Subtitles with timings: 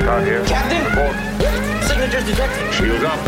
[0.00, 0.44] Car here.
[0.44, 0.82] Captain!
[0.84, 1.14] Report.
[1.84, 2.72] Signatures detected.
[2.74, 3.18] Shields up.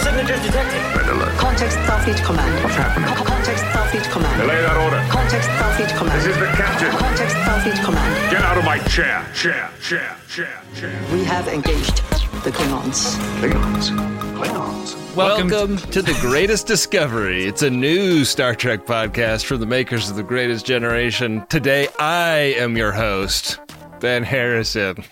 [0.00, 0.80] Signatures detected.
[0.96, 1.34] Red alert.
[1.38, 2.62] Context Starfleet Command.
[2.64, 3.08] What's happening?
[3.14, 4.40] Co- Context Starfleet Command.
[4.40, 5.00] Delay that order.
[5.10, 6.20] Context Starfleet Command.
[6.22, 6.90] This is the captain.
[6.96, 8.30] Context Starfleet Command.
[8.30, 9.26] Get out of my chair.
[9.34, 9.70] Chair.
[9.82, 10.16] Chair.
[10.28, 10.62] Chair.
[10.76, 11.00] Chair.
[11.12, 11.96] We have engaged
[12.44, 13.16] the Klingons.
[13.40, 13.90] Klingons.
[14.38, 15.16] Klingons.
[15.16, 17.44] Welcome, Welcome, to- to, The Greatest Discovery.
[17.46, 21.44] It's a new Star Trek podcast from the makers of The Greatest Generation.
[21.48, 23.58] Today, I am your host,
[24.00, 25.04] Ben Harrison.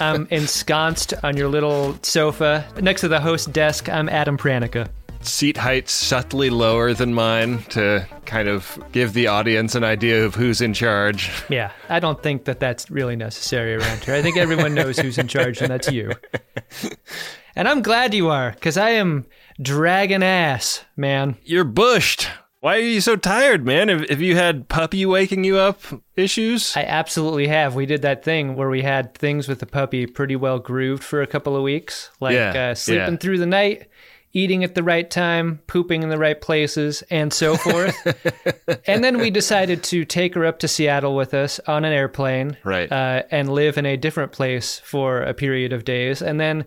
[0.00, 3.88] I'm ensconced on your little sofa next to the host desk.
[3.88, 4.88] I'm Adam Pranica.
[5.20, 10.34] Seat height subtly lower than mine to kind of give the audience an idea of
[10.34, 11.30] who's in charge.
[11.48, 14.14] Yeah, I don't think that that's really necessary around here.
[14.14, 16.12] I think everyone knows who's in charge, and that's you.
[17.56, 19.24] And I'm glad you are, because I am
[19.62, 21.36] dragging ass, man.
[21.42, 22.28] You're bushed.
[22.64, 23.90] Why are you so tired, man?
[23.90, 25.82] Have, have you had puppy waking you up
[26.16, 26.74] issues?
[26.74, 27.74] I absolutely have.
[27.74, 31.20] We did that thing where we had things with the puppy pretty well grooved for
[31.20, 33.18] a couple of weeks, like Yeah, uh, sleeping yeah.
[33.18, 33.88] through the night,
[34.32, 37.94] eating at the right time, pooping in the right places, and so forth.
[38.86, 42.56] and then we decided to take her up to Seattle with us on an airplane,
[42.64, 42.90] Right.
[42.90, 46.22] uh, and live in a different place for a period of days.
[46.22, 46.64] And then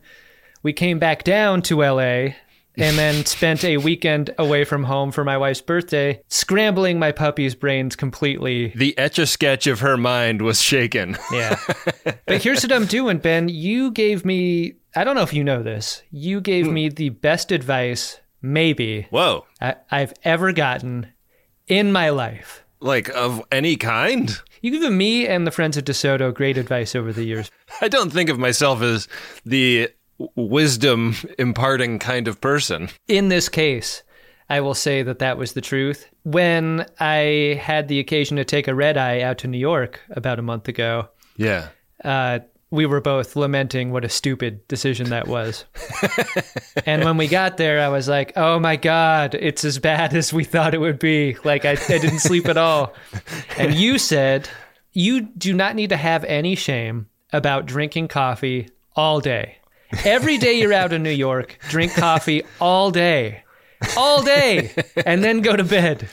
[0.61, 2.35] we came back down to LA.
[2.77, 7.55] And then spent a weekend away from home for my wife's birthday, scrambling my puppy's
[7.55, 11.17] brains completely the etch a sketch of her mind was shaken.
[11.31, 11.59] yeah.
[12.25, 13.49] but here's what I'm doing, Ben.
[13.49, 16.73] You gave me, I don't know if you know this, you gave hmm.
[16.73, 19.45] me the best advice, maybe, Whoa.
[19.59, 21.07] I, I've ever gotten
[21.67, 22.63] in my life.
[22.79, 24.39] Like, of any kind?
[24.61, 27.49] You've given me and the Friends of DeSoto great advice over the years.
[27.81, 29.07] I don't think of myself as
[29.45, 29.89] the
[30.35, 32.89] wisdom imparting kind of person.
[33.07, 34.03] In this case,
[34.49, 36.07] I will say that that was the truth.
[36.23, 40.39] When I had the occasion to take a red eye out to New York about
[40.39, 41.67] a month ago, Yeah.
[42.03, 45.63] uh, we were both lamenting what a stupid decision that was.
[46.85, 50.33] and when we got there, I was like, oh my God, it's as bad as
[50.33, 51.37] we thought it would be.
[51.45, 52.93] Like, I, I didn't sleep at all.
[53.57, 54.49] And you said,
[54.91, 59.59] you do not need to have any shame about drinking coffee all day.
[60.03, 63.43] Every day you're out in New York, drink coffee all day,
[63.95, 64.71] all day,
[65.05, 66.09] and then go to bed.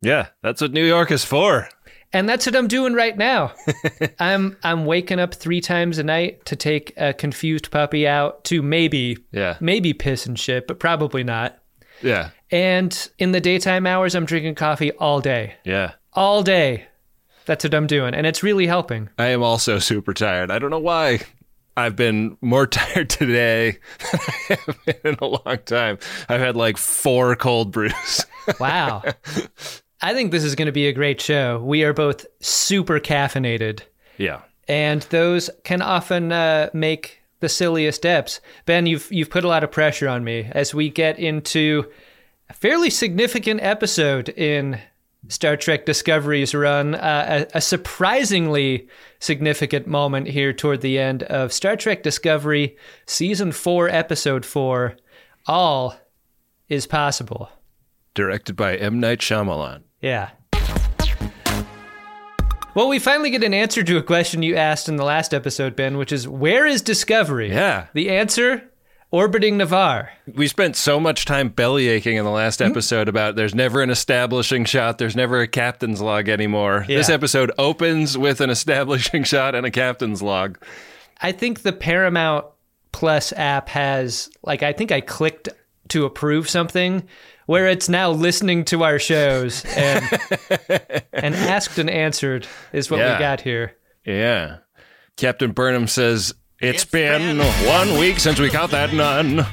[0.00, 1.68] Yeah, that's what New York is for.
[2.12, 3.52] And that's what I'm doing right now.
[4.18, 8.62] I'm I'm waking up three times a night to take a confused puppy out to
[8.62, 9.56] maybe Yeah.
[9.60, 11.58] maybe piss and shit, but probably not.
[12.02, 12.30] Yeah.
[12.50, 15.92] And in the daytime hours, I'm drinking coffee all day, Yeah.
[16.14, 16.86] all day.
[17.44, 19.10] That's what I'm doing, and it's really helping.
[19.18, 20.50] I am also super tired.
[20.50, 21.20] I don't know why.
[21.78, 23.78] I've been more tired today
[24.10, 25.98] than I have been in a long time.
[26.28, 28.26] I've had like four cold brews.
[28.58, 29.02] Wow.
[30.00, 31.62] I think this is going to be a great show.
[31.62, 33.82] We are both super caffeinated,
[34.16, 34.40] yeah.
[34.66, 38.40] and those can often uh, make the silliest steps.
[38.64, 41.84] Ben, you've you've put a lot of pressure on me as we get into
[42.48, 44.80] a fairly significant episode in
[45.28, 48.88] Star Trek Discovery's run, uh, a, a surprisingly
[49.20, 54.96] significant moment here toward the end of Star Trek Discovery, season four, episode four.
[55.46, 55.96] All
[56.68, 57.50] is possible.
[58.14, 59.00] Directed by M.
[59.00, 59.82] Night Shyamalan.
[60.00, 60.30] Yeah.
[62.74, 65.74] Well, we finally get an answer to a question you asked in the last episode,
[65.74, 67.50] Ben, which is where is Discovery?
[67.50, 67.86] Yeah.
[67.92, 68.67] The answer
[69.10, 70.10] orbiting Ni'Var.
[70.34, 72.66] We spent so much time belly aching in the last hmm?
[72.66, 76.84] episode about there's never an establishing shot, there's never a captain's log anymore.
[76.86, 80.58] This episode opens with an establishing shot and a captain's log.
[81.20, 82.46] I think the Paramount
[82.92, 85.48] Plus app has, like, I think I clicked
[85.88, 87.06] to approve something
[87.46, 90.04] where it's now listening to our shows and,
[91.12, 93.14] and asked and answered is what Yeah.
[93.14, 93.74] we got here.
[94.04, 94.58] Yeah.
[95.16, 99.46] Captain Burnham says, it's been one week since we caught that nun.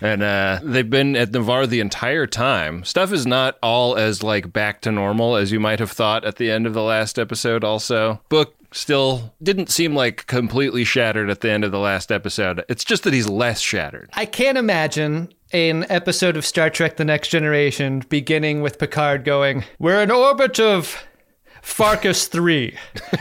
[0.00, 2.84] And uh, they've been at Ni'Var the entire time.
[2.84, 6.36] Stuff is not all as like back to normal as you might have thought at
[6.36, 7.64] the end of the last episode.
[7.64, 12.64] Also, book still didn't seem like completely shattered at the end of the last episode.
[12.68, 14.10] It's just that he's less shattered.
[14.12, 19.64] I can't imagine an episode of Star Trek The Next Generation beginning with Picard going,
[19.78, 21.02] We're in orbit of
[21.62, 22.76] Farkas 3,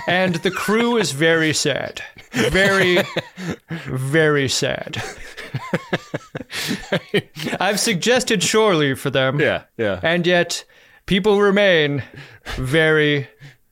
[0.08, 2.02] and the crew is very sad.
[2.34, 2.98] Very,
[3.70, 5.02] very sad.
[7.60, 10.00] I've suggested shore leave for them, Yeah, yeah.
[10.04, 10.66] and yet
[11.06, 12.04] people remain
[12.56, 13.28] very,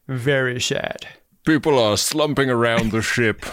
[0.07, 1.07] very sad.
[1.45, 3.45] People are slumping around the ship,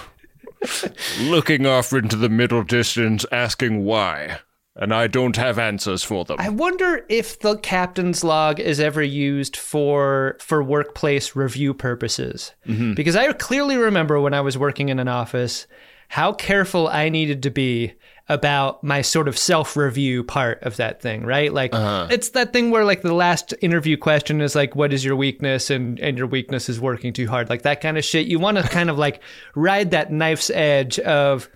[1.22, 4.38] looking off into the middle distance, asking why.
[4.78, 6.36] And I don't have answers for them.
[6.38, 12.52] I wonder if the captain's log is ever used for for workplace review purposes.
[12.66, 12.94] Mm-hmm.
[12.94, 15.66] Because I clearly remember when I was working in an office
[16.08, 17.92] how careful I needed to be
[18.30, 21.52] about my sort of self-review part of that thing, right?
[21.52, 22.08] Like uh-huh.
[22.10, 25.70] it's that thing where like the last interview question is like what is your weakness
[25.70, 27.48] and and your weakness is working too hard.
[27.48, 28.26] Like that kind of shit.
[28.26, 29.22] You want to kind of like
[29.54, 31.48] ride that knife's edge of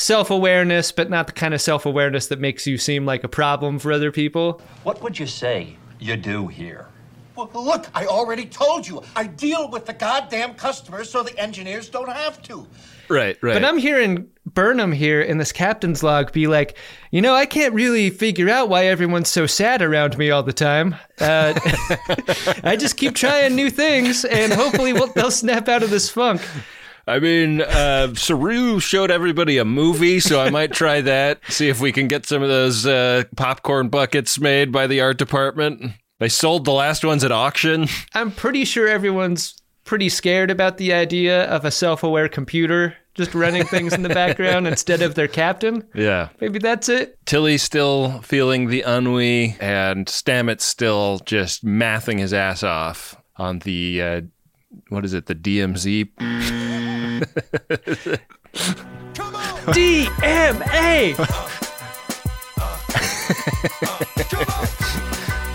[0.00, 3.92] self-awareness but not the kind of self-awareness that makes you seem like a problem for
[3.92, 4.60] other people.
[4.82, 6.86] What would you say you do here?
[7.36, 9.02] Well, look, I already told you.
[9.16, 12.66] I deal with the goddamn customers so the engineers don't have to.
[13.08, 13.54] Right, right.
[13.54, 16.76] But I'm hearing Burnham here in this captain's log be like,
[17.10, 20.52] you know, I can't really figure out why everyone's so sad around me all the
[20.52, 20.96] time.
[21.18, 21.54] Uh,
[22.62, 26.42] I just keep trying new things, and hopefully we'll, they'll snap out of this funk.
[27.10, 31.40] I mean, uh, Saru showed everybody a movie, so I might try that.
[31.48, 35.18] See if we can get some of those uh, popcorn buckets made by the art
[35.18, 35.92] department.
[36.20, 37.88] They sold the last ones at auction.
[38.14, 43.64] I'm pretty sure everyone's pretty scared about the idea of a self-aware computer just running
[43.64, 45.84] things in the background instead of their captain.
[45.94, 46.28] Yeah.
[46.40, 47.18] Maybe that's it.
[47.26, 54.00] Tilly's still feeling the ennui, and Stamets still just mathing his ass off on the,
[54.00, 54.20] uh,
[54.90, 56.88] what is it, the DMZ?
[59.72, 61.16] DMA.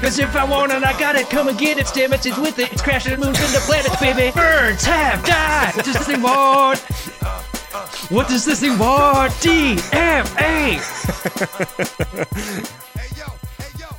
[0.01, 1.29] Cause if I want it, I got it.
[1.29, 1.87] Come and get it.
[1.87, 2.71] Stamets is with it.
[2.71, 4.31] It's crashing the moons into planets, baby.
[4.35, 5.75] Birds have died.
[5.75, 6.79] What does this thing want?
[8.11, 9.31] What does this thing want?
[9.33, 10.79] DMA.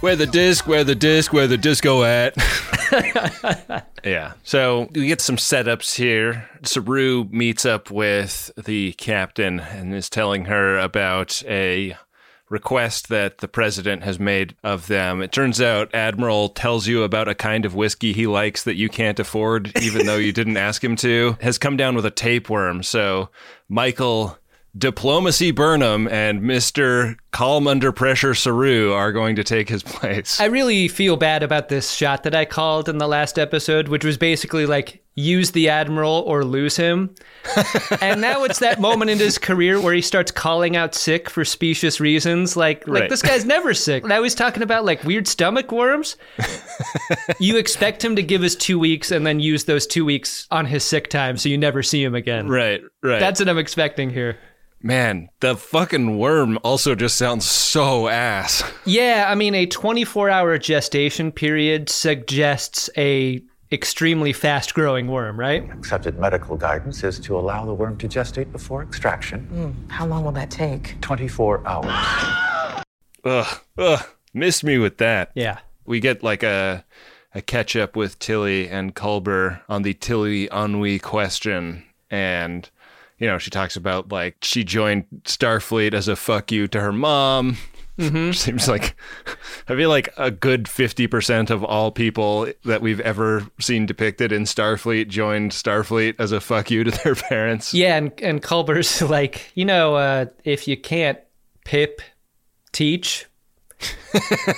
[0.01, 2.37] Where the disc, where the disc, where the disco at.
[4.05, 4.35] yeah.
[4.45, 6.49] So we get some setups here.
[6.63, 11.97] Saru meets up with the captain and is telling her about a
[12.49, 15.23] request that the president has made of them.
[15.23, 18.89] It turns out Admiral tells you about a kind of whiskey he likes that you
[18.89, 22.83] can't afford, even though you didn't ask him to, has come down with a tapeworm.
[22.83, 23.31] So
[23.69, 24.39] Michael
[24.77, 27.17] Diplomacy Burnham and Mr.
[27.37, 30.41] Calm Under Pressure Saru are going to take his place.
[30.41, 34.07] I really feel bad about this shot that I called in the last episode, which
[34.07, 37.15] was basically like use the admiral or lose him.
[38.01, 41.45] and now it's that moment in his career where he starts calling out sick for
[41.45, 42.57] specious reasons.
[42.57, 43.11] Like, like Right.
[43.11, 44.07] this guy's never sick.
[44.07, 46.17] Now he's talking about like weird stomach worms.
[47.39, 50.65] you expect him to give us two weeks and then use those two weeks on
[50.65, 52.49] his sick time, so you never see him again.
[52.49, 53.21] right, right.
[53.21, 54.39] That's what I'm expecting here.
[54.87, 58.63] Man, the fucking worm also just sounds so ass.
[58.85, 63.43] Yeah, I mean, a 24 hour gestation period suggests a
[63.73, 65.69] extremely fast growing worm, right?
[65.73, 69.41] Accepted medical guidance is to allow the worm to gestate before extraction.
[69.47, 71.01] Hmm, how long will that take?
[71.01, 72.85] 24 hours.
[73.25, 75.33] Ugh, ugh, missed me with that.
[75.35, 75.59] Yeah.
[75.85, 76.85] We get like a
[77.35, 82.71] a catch up with Tilly and Culber on the Tilly ennui question, and
[83.19, 86.93] you know she talks about like she joined Starfleet as a fuck you to her
[86.93, 87.57] mom.
[87.99, 88.95] Seems like
[89.69, 94.33] I feel like a good fifty percent of all people that we've ever seen depicted
[94.33, 97.73] in Starfleet joined Starfleet as a fuck you to their parents.
[97.73, 101.19] Yeah, and, and Culber's like, you know, uh, if you can't
[101.65, 102.03] pip,
[102.73, 103.27] teach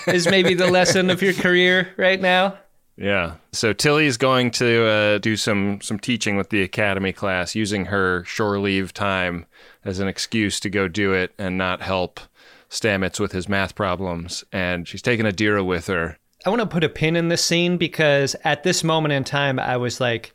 [0.08, 2.58] is maybe the lesson of your career right now.
[2.98, 3.34] Yeah.
[3.52, 8.24] So Tilly's going to uh, do some some teaching with the academy class, using her
[8.24, 9.46] shore leave time
[9.84, 12.20] as an excuse to go do it and not help
[12.68, 14.44] Stamets with his math problems.
[14.52, 16.18] And she's taking Adira with her.
[16.44, 19.58] I want to put a pin in this scene because at this moment in time,
[19.58, 20.34] I was like,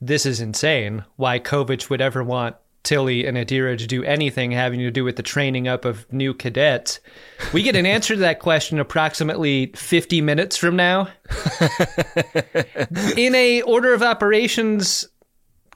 [0.00, 1.04] this is insane.
[1.16, 5.16] Why Kovich would ever want Tilly and Adira to do anything having to do with
[5.16, 7.00] the training up of new cadets.
[7.52, 11.08] We get an answer to that question approximately 50 minutes from now.
[13.16, 15.04] in a order of operations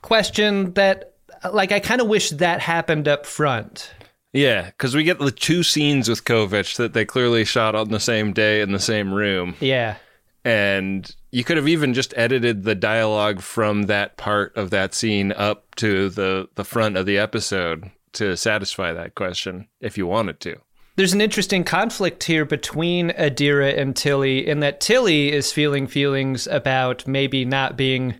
[0.01, 1.15] question that,
[1.51, 3.93] like, I kind of wish that happened up front.
[4.31, 7.99] Yeah, because we get the two scenes with Kovich that they clearly shot on the
[7.99, 9.55] same day in the same room.
[9.59, 9.97] Yeah.
[10.43, 15.31] And you could have even just edited the dialogue from that part of that scene
[15.33, 20.39] up to the, the front of the episode to satisfy that question if you wanted
[20.41, 20.57] to.
[20.97, 26.47] There's an interesting conflict here between Adira and Tilly in that Tilly is feeling feelings
[26.47, 28.15] about maybe not being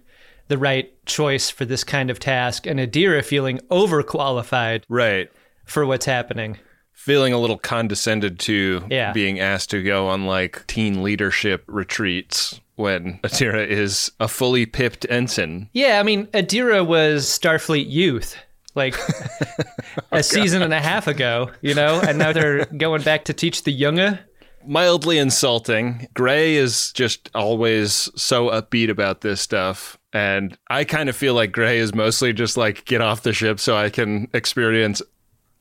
[0.47, 5.29] the right choice for this kind of task, and Adira feeling overqualified Right.
[5.65, 6.57] for what's happening.
[7.01, 9.11] Feeling a little condescended to Yeah.
[9.11, 15.05] being asked to go on like teen leadership retreats when Adira is a fully pipped
[15.09, 15.69] ensign.
[15.73, 18.35] Yeah, I mean, Adira was Starfleet Youth
[18.75, 18.95] like
[19.49, 19.65] a
[20.11, 23.63] oh, season and a half ago, you know, and now they're going back to teach
[23.63, 24.19] the younger.
[24.65, 26.07] Mildly insulting.
[26.13, 29.97] Gray is just always so upbeat about this stuff.
[30.13, 33.59] And I kind of feel like Gray is mostly just like get off the ship
[33.59, 35.01] so I can experience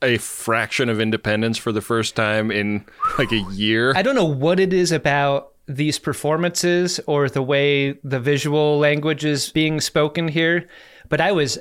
[0.01, 2.85] a fraction of independence for the first time in
[3.17, 3.93] like a year.
[3.95, 9.23] I don't know what it is about these performances or the way the visual language
[9.25, 10.67] is being spoken here,
[11.09, 11.59] but I was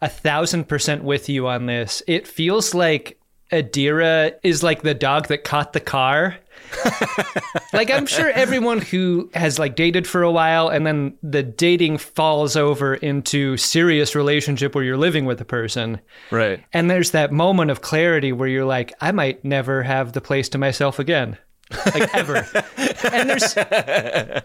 [0.00, 2.02] a thousand percent with you on this.
[2.06, 3.20] It feels like
[3.52, 6.38] Adira is like the dog that caught the car.
[7.72, 11.98] Like I'm sure everyone who has like dated for a while and then the dating
[11.98, 16.00] falls over into serious relationship where you're living with a person.
[16.30, 16.62] right.
[16.72, 20.48] And there's that moment of clarity where you're like, I might never have the place
[20.50, 21.38] to myself again.
[21.86, 22.46] Like ever.
[23.12, 23.54] and there's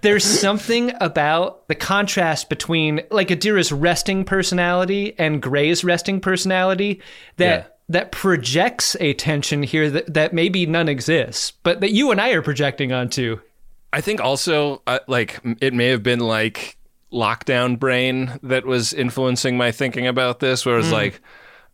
[0.02, 7.02] there's something about the contrast between like Adira's resting personality and Gray's resting personality
[7.38, 7.74] that Yeah.
[7.90, 12.32] That projects a tension here that, that maybe none exists, but that you and I
[12.32, 13.40] are projecting onto.
[13.94, 16.78] I think also, uh, like, it may have been like
[17.14, 21.22] lockdown brain that was influencing my thinking about this, where it's like,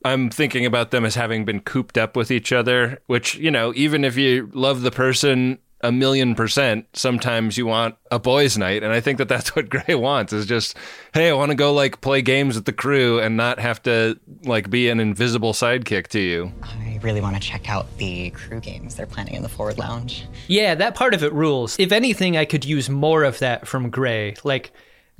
[0.05, 3.73] I'm thinking about them as having been cooped up with each other, which, you know,
[3.75, 8.81] even if you love the person a million percent, sometimes you want a boys' night.
[8.83, 10.75] And I think that that's what Gray wants is just,
[11.13, 14.17] hey, I want to go like play games with the crew and not have to
[14.45, 16.51] like be an invisible sidekick to you.
[16.63, 20.25] I really want to check out the crew games they're planning in the forward lounge.
[20.47, 21.77] Yeah, that part of it rules.
[21.77, 24.71] If anything, I could use more of that from Gray, like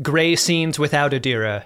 [0.01, 1.65] Gray scenes without Adira,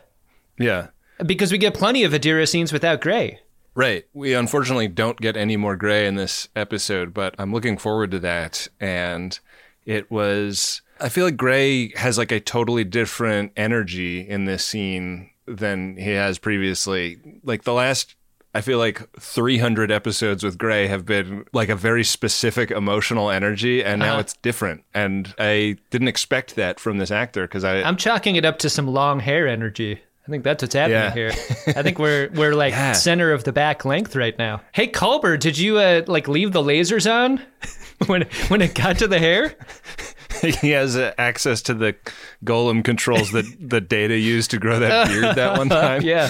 [0.58, 0.88] Yeah.
[1.26, 3.40] because we get plenty of Adira scenes without Gray.
[3.78, 4.06] Right.
[4.12, 8.20] We unfortunately don't get any more gray in this episode, but I'm looking forward to
[8.20, 8.68] that.
[8.80, 9.40] And
[9.86, 15.30] it was, I feel like Gray has like a totally different energy in this scene
[15.46, 17.20] than he has previously.
[17.44, 18.16] Like the last,
[18.56, 23.84] I feel like 300 episodes with Gray have been like a very specific emotional energy,
[23.84, 24.22] and now uh-huh.
[24.22, 24.86] it's different.
[24.96, 28.72] And I didn't expect that from this actor because I, I'm chalking it up to
[28.72, 30.02] some long hair energy.
[30.28, 31.14] I think that's what's happening Yeah.
[31.14, 31.32] here.
[31.68, 32.92] I think we're we're like Yeah.
[32.92, 34.62] center of the back length right now.
[34.74, 37.42] Hey Culber, did you uh, like leave the lasers on
[38.08, 39.56] when when it got to the hair?
[40.42, 41.96] he has uh, access to the
[42.44, 46.02] golem controls that the data used to grow that beard that one time.
[46.02, 46.30] Yeah.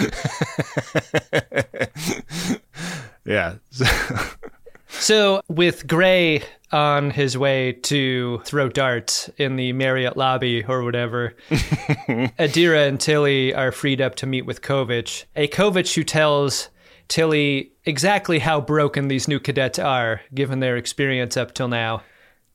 [3.25, 3.55] Yeah.
[3.71, 3.85] So
[5.47, 12.87] with Gray on his way to throw darts in the Marriott lobby or whatever, Adira
[12.87, 15.25] and Tilly are freed up to meet with Kovich.
[15.35, 16.69] A Kovich who tells
[17.07, 22.03] Tilly exactly how broken these new cadets are, given their experience up till now.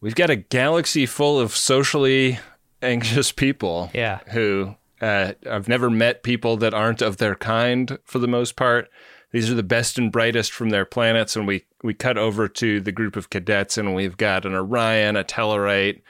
[0.01, 2.39] We've got a galaxy full of socially
[2.83, 3.91] anxious people.
[3.95, 4.21] Yeah.
[4.33, 8.89] Who uh, I've never met people that aren't of their kind for the most part.
[9.33, 12.81] These are the best and brightest from their planets, and we we cut over to
[12.81, 16.03] the group of cadets, and we've got an Orion, a Tellarite,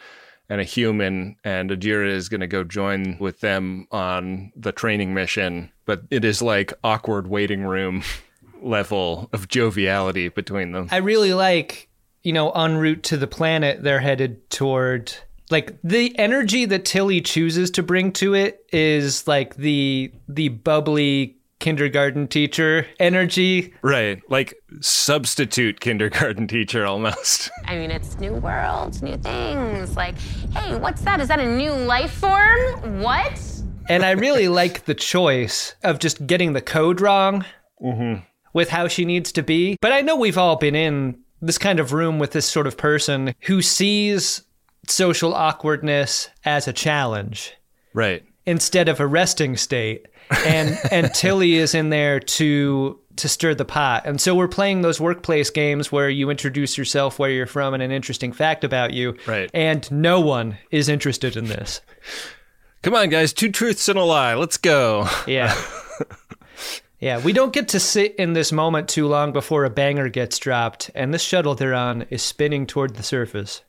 [0.49, 5.15] and a human, and Adira is going to go join with them on the training
[5.15, 5.71] mission.
[5.87, 8.03] But it is like awkward waiting room
[8.61, 10.89] level of joviality between them.
[10.91, 11.89] I really like,
[12.23, 15.15] you know, en route to the planet they're headed toward.
[15.51, 21.37] Like the energy that Tilly chooses to bring to it is like the the bubbly
[21.63, 23.73] kindergarten teacher energy.
[23.83, 27.51] Right, like substitute kindergarten teacher almost.
[27.67, 29.97] I mean, it's new worlds, new things.
[29.97, 30.19] Like,
[30.55, 31.21] hey, what's that?
[31.21, 33.01] Is that a new life form?
[33.01, 33.41] What?
[33.89, 37.45] And I really like the choice of just getting the code wrong
[37.81, 38.25] mm-hmm.
[38.53, 39.79] with how she needs to be.
[39.81, 42.77] But I know we've all been in this kind of room with this sort of
[42.77, 44.43] person who sees
[44.89, 47.55] social awkwardness as a challenge.
[47.95, 48.25] Right.
[48.47, 50.07] instead of a resting state.
[50.47, 54.05] And and Tilly is in there to to stir the pot.
[54.07, 57.83] And so we're playing those workplace games where you introduce yourself, where you're from, and
[57.83, 59.17] an interesting fact about you.
[59.27, 59.51] Right.
[59.53, 61.81] And no one is interested in this.
[62.83, 64.35] Come on, guys, two truths and a lie.
[64.35, 65.09] Let's go.
[65.27, 65.55] Yeah.
[67.03, 70.39] Yeah, we don't get to sit in this moment too long before a banger gets
[70.39, 73.63] dropped, and this shuttle they're on is spinning toward the surface.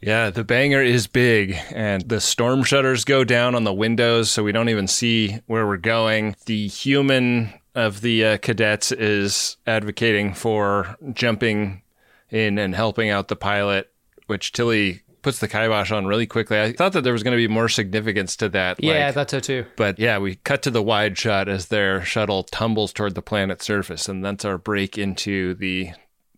[0.00, 4.44] Yeah, the banger is big, and the storm shutters go down on the windows, so
[4.44, 6.36] we don't even see where we're going.
[6.46, 11.82] The human of the uh, cadets is advocating for jumping
[12.30, 13.90] in and helping out the pilot,
[14.26, 16.60] which Tilly puts the kibosh on really quickly.
[16.60, 18.82] I thought that there was going to be more significance to that.
[18.82, 19.66] Yeah, like- thought so too.
[19.76, 23.64] But yeah, we cut to the wide shot as their shuttle tumbles toward the planet's
[23.64, 25.90] surface, and that's our break into the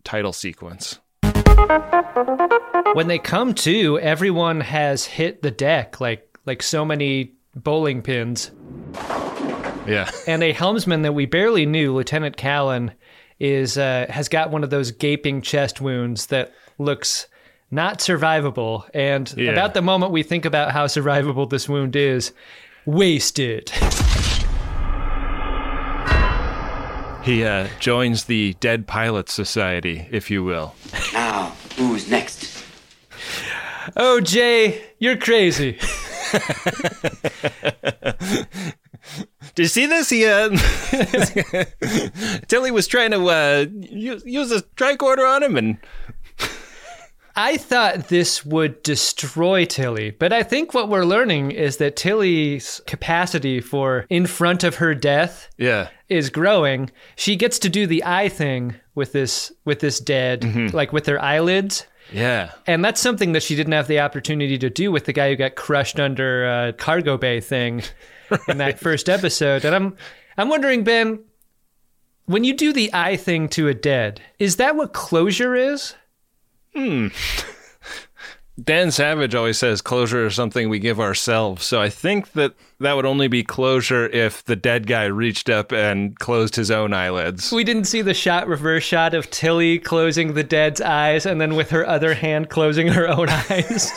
[0.03, 0.99] title sequence.
[2.93, 8.51] When they come to, everyone has hit the deck like like so many bowling pins.
[9.87, 10.09] Yeah.
[10.27, 12.91] And a helmsman that we barely knew, Lieutenant Callan,
[13.39, 17.27] is uh, has got one of those gaping chest wounds that looks
[17.71, 18.87] not survivable.
[18.93, 19.51] And Yeah.
[19.51, 22.33] about the moment we think about how survivable this wound is,
[22.85, 23.71] Wasted.
[27.23, 30.73] He uh, joins the Dead Pilots Society, if you will.
[31.13, 32.60] Now, who's next?
[33.95, 35.77] Oh, Jay, you're crazy.
[39.55, 40.09] Did you see this?
[40.09, 40.49] He uh,
[42.47, 45.77] Tilly was trying to uh, use, use a tricorder on him, and
[47.35, 52.81] I thought this would destroy Tilly, but I think what we're learning is that Tilly's
[52.87, 56.91] capacity for in front of her death yeah, is growing.
[57.15, 61.21] She gets to do the eye thing with this with this dead, like with her
[61.21, 61.85] eyelids.
[62.11, 65.29] Yeah, And that's something that she didn't have the opportunity to do with the guy
[65.29, 67.83] who got crushed under a cargo bay thing
[68.47, 69.65] in that first episode.
[69.65, 69.95] And I'm
[70.37, 71.19] I'm wondering, Ben,
[72.25, 75.95] when you do the eye thing to a dead, is that what closure is?
[76.73, 77.07] Hmm.
[78.61, 81.65] Dan Savage always says closure is something we give ourselves.
[81.65, 85.71] So I think that that would only be closure if the dead guy reached up
[85.71, 87.51] and closed his own eyelids.
[87.51, 91.55] We didn't see the shot reverse shot of Tilly closing the dead's eyes and then
[91.55, 93.91] with her other hand closing her own eyes.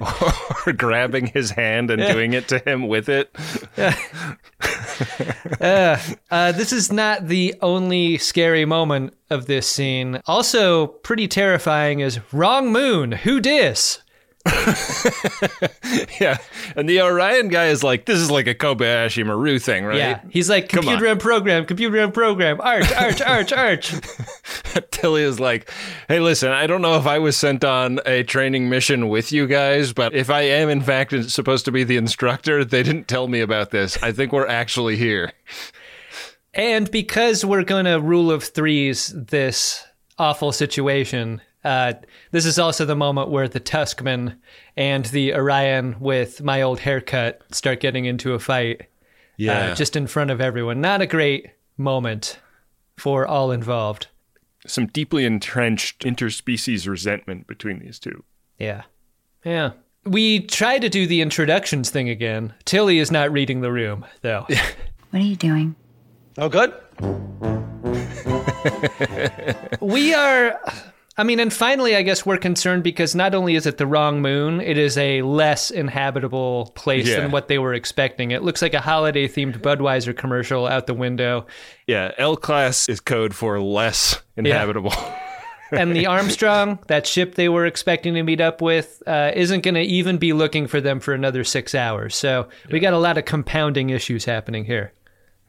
[0.66, 3.34] or grabbing his hand and doing it to him with it.
[5.60, 10.20] Uh, this is not the only scary moment of this scene.
[10.26, 13.12] Also, pretty terrifying is wrong moon.
[13.12, 14.00] Who dis?
[16.20, 16.38] Yeah.
[16.76, 19.96] And the Orion guy is like, this is like a Kobayashi Maru thing, right?
[19.96, 23.94] Yeah, he's like computer and program, computer and program, arch, arch, arch, arch.
[24.90, 25.70] Tilly is like,
[26.08, 29.46] hey, listen, I don't know if I was sent on a training mission with you
[29.46, 33.28] guys, but if I am in fact supposed to be the instructor, they didn't tell
[33.28, 34.00] me about this.
[34.02, 35.32] I think we're actually here.
[36.54, 39.84] And because we're gonna rule of threes this
[40.18, 41.94] awful situation, uh,
[42.30, 44.36] this is also the moment where the Tuskman
[44.76, 48.82] and the Orion with my old haircut start getting into a fight.
[49.48, 50.80] uh, just in front of everyone.
[50.80, 52.38] Not a great moment
[52.96, 54.06] for all involved.
[54.66, 58.22] some deeply entrenched interspecies resentment between these two.
[58.58, 58.82] Yeah.
[59.44, 59.72] Yeah.
[60.04, 62.54] We try to do the introductions thing again.
[62.64, 64.46] Tilly is not reading the room, though.
[65.10, 65.74] What are you doing?
[66.36, 66.74] Oh, good.
[69.80, 70.58] we are.
[71.16, 74.20] I mean, and finally, I guess we're concerned because not only is it the wrong
[74.20, 77.20] moon, it is a less inhabitable place Yeah.
[77.20, 78.32] than what they were expecting.
[78.32, 81.46] It looks like a holiday themed Budweiser commercial out the window.
[81.86, 84.92] Yeah, L class is code for less inhabitable.
[85.72, 89.74] And the Armstrong, that ship they were expecting to meet up with, uh, isn't going
[89.74, 92.14] to even be looking for them for another six hours.
[92.14, 94.92] So we got a lot of compounding issues happening here.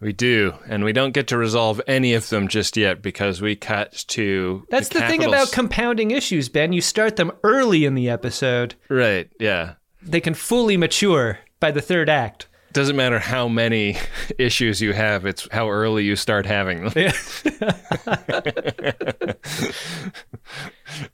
[0.02, 3.56] We do, and we don't get to resolve any of them just yet because we
[3.56, 6.74] cut to That's the, thing about compounding issues, Ben.
[6.74, 9.30] You start them early in the episode, right.
[9.40, 12.48] Yeah, they can fully mature by the third act.
[12.74, 13.98] doesn't matter how many
[14.38, 16.94] issues you have; it's how early you start having them.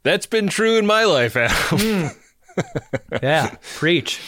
[0.04, 1.50] That's been true in my life, Al.
[1.52, 2.08] Hmm.
[3.24, 4.20] Yeah, preach.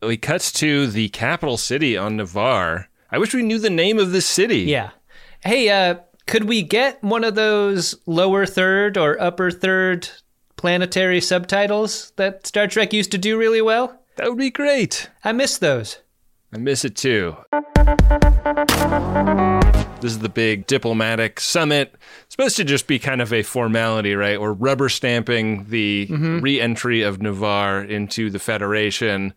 [0.00, 2.86] we cuts to the capital city on Ni'Var.
[3.12, 4.60] I wish we knew the name of this city.
[4.60, 4.90] Yeah.
[5.40, 5.96] Hey, uh,
[6.26, 10.08] could we get one of those lower third or upper third
[10.56, 13.98] planetary subtitles that Star Trek used to do really well?
[14.16, 15.10] that would be great.
[15.24, 15.98] I miss those.
[16.54, 17.36] I miss it too.
[20.00, 21.94] This is the big diplomatic summit.
[22.24, 24.40] It's supposed to just be kind of a formality, right?
[24.40, 29.34] We're rubber stamping the re entry of Ni'Var into the Federation.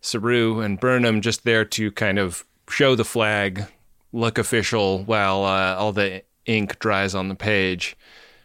[0.00, 3.66] Saru and Burnham just there to kind of show the flag,
[4.12, 7.96] look official while uh, all the ink dries on the page.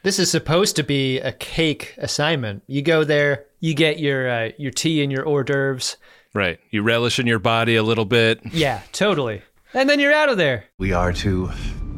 [0.03, 2.63] This is supposed to be a cake assignment.
[2.67, 5.97] You go there, you get your uh, your tea and your hors d'oeuvres.
[6.33, 6.59] Right.
[6.71, 8.41] You relish in your body a little bit.
[8.51, 9.43] Yeah, totally.
[9.73, 10.65] And then you're out of there.
[10.79, 11.49] We are to,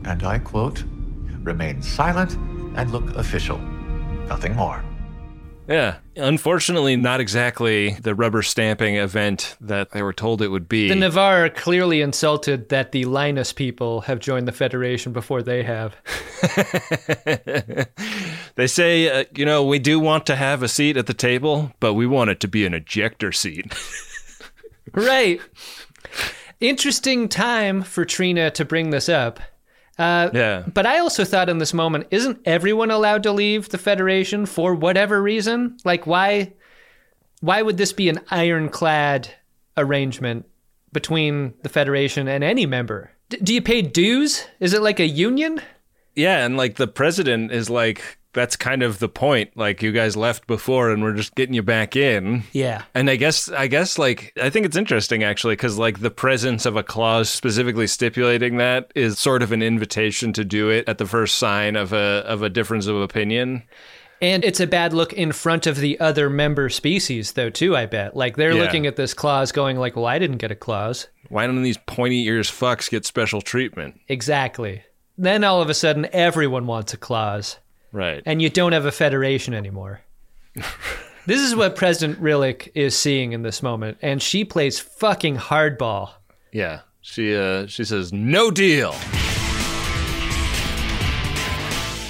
[0.04, 0.84] and I quote,
[1.42, 2.36] remain silent
[2.78, 3.58] and look official.
[4.28, 4.84] Nothing more.
[5.68, 5.98] Yeah.
[6.16, 10.88] Unfortunately, not exactly the rubber stamping event that they were told it would be.
[10.88, 15.96] The Ni'Var clearly insulted that the Linus people have joined the Federation before they have.
[18.56, 21.72] they say, uh, you know, we do want to have a seat at the table,
[21.80, 23.74] but we want it to be an ejector seat.
[24.94, 25.42] Right.
[26.62, 29.40] Interesting time for T'Rina to bring this up.
[29.98, 30.64] Uh, yeah.
[30.74, 34.76] But I also thought in this moment, isn't everyone allowed to leave the Federation for
[34.76, 35.78] whatever reason?
[35.86, 36.54] Like, why?
[37.42, 39.30] Why would this be an ironclad
[39.78, 40.46] arrangement
[40.92, 43.12] between the Federation and any member?
[43.30, 44.46] D- do you pay dues?
[44.60, 45.62] Is it like a union?
[46.16, 49.58] Yeah, and like the president is like that's kind of the point.
[49.58, 52.44] Like you guys left before, and we're just getting you back in.
[52.52, 52.84] Yeah.
[52.94, 56.68] And I guess, I guess, like I think it's interesting actually, because like the presence
[56.68, 61.00] of a clause specifically stipulating that is sort of an invitation to do it at
[61.00, 63.64] the first sign of a of a difference of opinion.
[64.22, 67.86] And it's a bad look in front of the other member species, though, too, I
[67.86, 68.16] bet.
[68.16, 68.62] Like, they're Yeah.
[68.62, 71.10] looking at this clause going like, well, I didn't get a clause.
[71.28, 74.00] Why don't these pointy ears fucks get special treatment?
[74.08, 74.84] Exactly.
[75.18, 77.58] Then all of a sudden, everyone wants a clause,
[77.96, 78.22] Right.
[78.26, 80.02] and you don't have a federation anymore.
[81.26, 86.12] this is what President Rillak is seeing in this moment, and she plays fucking hardball.
[86.52, 86.82] Yeah.
[87.02, 88.96] She uh she says no deal.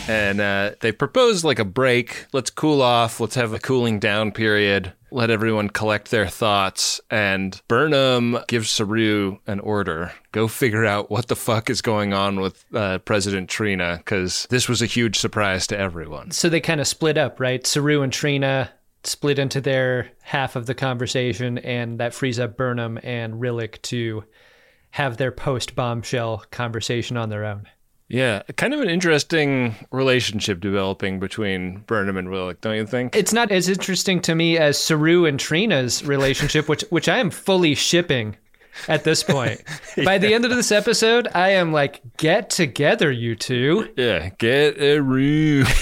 [0.08, 2.28] And uh, they propose like a break.
[2.32, 3.20] Let's cool off.
[3.20, 4.94] Let's have a cooling down period.
[5.12, 7.02] Let everyone collect their thoughts.
[7.10, 10.12] And Burnham gives Saru an order.
[10.32, 14.70] Go figure out what the fuck is going on with uh, President T'Rina, because this
[14.70, 16.32] was a huge surprise to everyone.
[16.32, 17.65] So they kind of split up, right?
[17.65, 18.70] Saru and T'Rina
[19.04, 24.24] split into their half of the conversation, and that frees up Burnham and Rillak to
[24.91, 27.68] have their post bombshell conversation on their own.
[28.08, 33.15] Yeah, kind of an interesting relationship developing between Burnham and Rillak, don't you think?
[33.15, 37.32] It's not as interesting to me as Saru and T'Rina's relationship, which which I am
[37.32, 38.38] fully shipping
[38.88, 39.63] at this point.
[40.06, 43.91] By the end of this episode, I am like, get together, you two.
[43.98, 45.65] Yeah, get a room.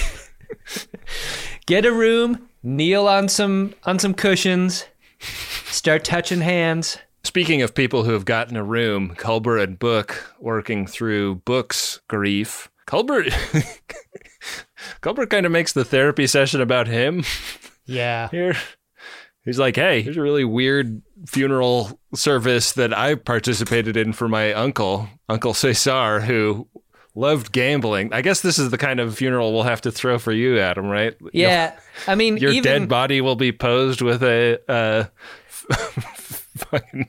[1.66, 4.84] Get a room, kneel on some on some cushions,
[5.64, 6.98] start touching hands.
[7.24, 12.70] Speaking of people who have gotten a room, Culber and Book working through Book's grief.
[12.86, 13.24] Culber,
[15.02, 17.24] Culber kind of makes the therapy session about him.
[17.86, 18.28] Yeah.
[18.28, 18.54] Here,
[19.44, 24.52] he's like, "Hey, here's a really weird funeral service that I participated in for my
[24.52, 26.68] uncle, Uncle Cesar, who
[27.14, 28.12] loved gambling.
[28.12, 30.86] I guess this is the kind of funeral we'll have to throw for you, Adam.
[30.86, 31.16] Right?
[31.32, 31.74] Yeah.
[32.06, 35.04] I mean, Your even, dead body will be posed with a uh,
[36.70, 37.08] fucking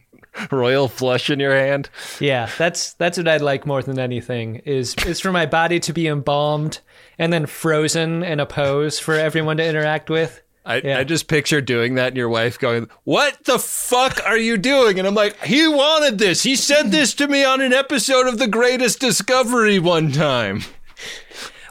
[0.52, 1.90] royal flush in your hand.
[2.20, 5.94] Yeah, that's that's what I'd like more than anything is is for my body to
[5.94, 6.80] be embalmed
[7.18, 10.42] and then frozen in a pose for everyone to interact with.
[10.66, 10.98] I, Yeah.
[11.00, 14.98] I just picture doing that and your wife going, What the fuck are you doing?
[14.98, 16.42] And I'm like, He wanted this.
[16.44, 20.62] He said this to me on an episode of The Greatest Discovery one time.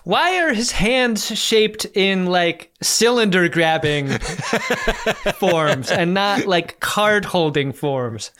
[0.04, 4.08] Why are his hands shaped in like cylinder grabbing
[5.38, 8.30] forms and not like card holding forms?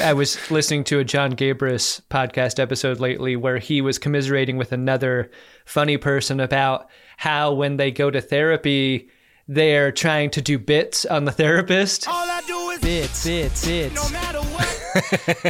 [0.00, 4.72] I was listening to a John Gabrus podcast episode lately where he was commiserating with
[4.72, 5.30] another
[5.64, 9.10] funny person about how when they go to therapy,
[9.46, 12.08] they're trying to do bits on the therapist.
[12.08, 14.79] All I do is bits, bits, bits.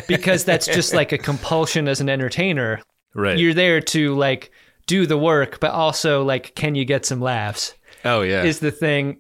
[0.09, 2.81] Because that's just like a compulsion as an entertainer.
[3.15, 3.39] Right.
[3.39, 4.51] You're there to like
[4.87, 7.75] do the work, but also like, can you get some laughs?
[8.05, 8.45] oh, yeah.
[8.45, 9.19] Is the thing.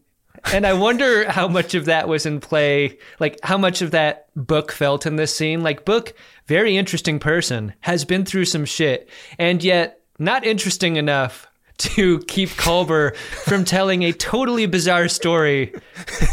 [0.54, 4.28] And I wonder how much of that was in play, like how much of that
[4.35, 5.62] Book felt in this scene.
[5.62, 6.14] Like Book,
[6.46, 11.46] very interesting person, has been through some shit, and yet not interesting enough
[11.78, 15.74] to keep Culber from telling a totally bizarre story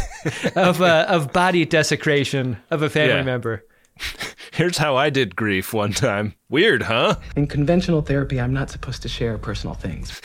[0.56, 3.22] of uh, of body desecration of a family Yeah.
[3.24, 3.64] member.
[4.52, 6.34] Here's how I did grief one time.
[6.48, 7.16] Weird, huh?
[7.36, 10.20] In conventional therapy, I'm not supposed to share personal things.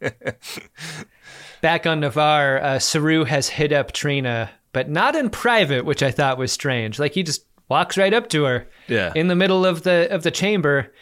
[1.60, 6.10] Back on Ni'Var, uh, Saru has hit up T'Rina, but not in private, which I
[6.10, 6.98] thought was strange.
[6.98, 9.12] Like he just walks right up to her Yeah.
[9.14, 10.92] in the middle of the of the chamber,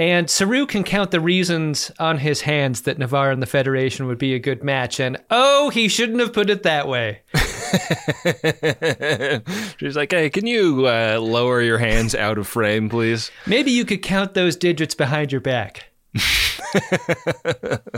[0.00, 4.16] and Saru can count the reasons on his hands that Ni'Var and the Federation would
[4.16, 4.98] be a good match.
[4.98, 7.20] And oh, he shouldn't have put it that way.
[9.76, 13.30] She's like, Hey, can you uh, lower your hands out of frame, please?
[13.44, 15.90] Maybe you could count those digits behind your back.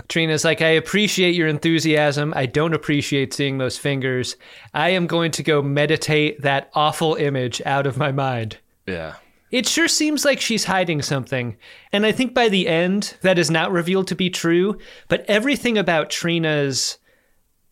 [0.08, 2.32] T'Rina's like, I appreciate your enthusiasm.
[2.34, 4.34] I don't appreciate seeing those fingers.
[4.74, 8.58] I am going to go meditate that awful image out of my mind.
[8.88, 9.14] Yeah.
[9.52, 11.56] It sure seems like she's hiding something.
[11.92, 14.78] And I think by the end, that is not revealed to be true.
[15.08, 16.98] But everything about T'Rina's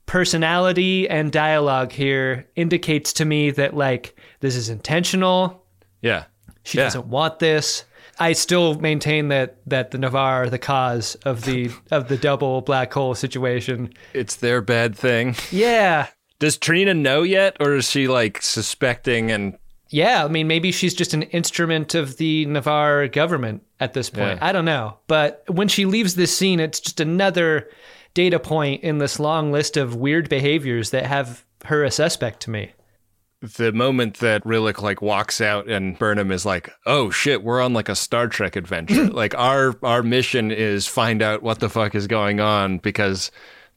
[0.06, 5.64] personality and dialogue here indicates to me that, like, this is intentional.
[6.02, 6.24] Yeah.
[6.64, 6.84] She Yeah.
[6.84, 7.84] doesn't want this.
[8.18, 12.60] I still maintain that that the Ni'Var are the cause of the of the double
[12.60, 13.94] black hole situation.
[14.12, 15.36] It's their bad thing.
[15.50, 16.08] Yeah.
[16.38, 19.56] Does T'Rina know yet, or is she like suspecting and
[19.90, 24.38] Yeah, I mean maybe she's just an instrument of the Ni'Var government at this point.
[24.40, 24.46] Yeah.
[24.46, 24.96] I don't know.
[25.08, 27.68] But when she leaves this scene, it's just another
[28.14, 32.50] data point in this long list of weird behaviors that have her a suspect to
[32.50, 32.72] me.
[33.56, 37.72] the moment that Rillak like walks out and Burnham is like, "Oh shit, we're on
[37.72, 39.08] like a Star Trek adventure.
[39.10, 43.30] like our our mission is find out what the fuck is going on because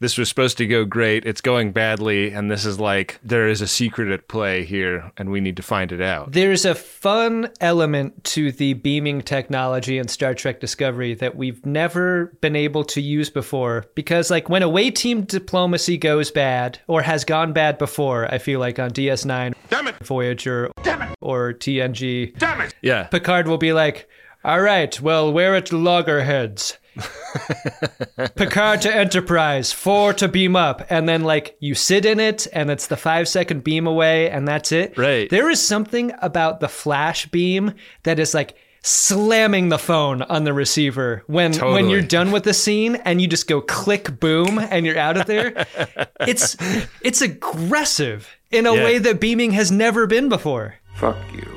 [0.03, 1.25] this was supposed to go great.
[1.25, 5.29] It's going badly and this is like there is a secret at play here and
[5.31, 10.07] we need to find it out." There's a fun element to the beaming technology in
[10.07, 13.85] Star Trek Discovery that we've never been able to use before.
[13.95, 18.59] Because, like, when away team diplomacy goes bad or has gone bad before, I feel
[18.59, 19.95] like on DS9, Damn it.
[20.03, 21.15] Voyager, Damn it.
[21.21, 22.75] or TNG, Damn it.
[22.81, 23.03] Yeah.
[23.03, 24.07] Picard will be like,
[24.43, 26.77] all right, well, we're at loggerheads.
[28.35, 30.85] Picard to Enterprise, four to beam up.
[30.89, 34.47] And then, like, you sit in it, and it's the five second beam away, and
[34.47, 34.97] that's it.
[34.97, 35.29] Right.
[35.29, 40.53] There is something about the flash beam that is like slamming the phone on the
[40.53, 44.85] receiver when when you're done with the scene and you just go click boom and
[44.85, 45.65] you're out of there.
[46.19, 46.57] it's
[47.01, 48.83] it's aggressive in a Yeah.
[48.83, 50.75] way that beaming has never been before.
[50.95, 51.47] Fuck you.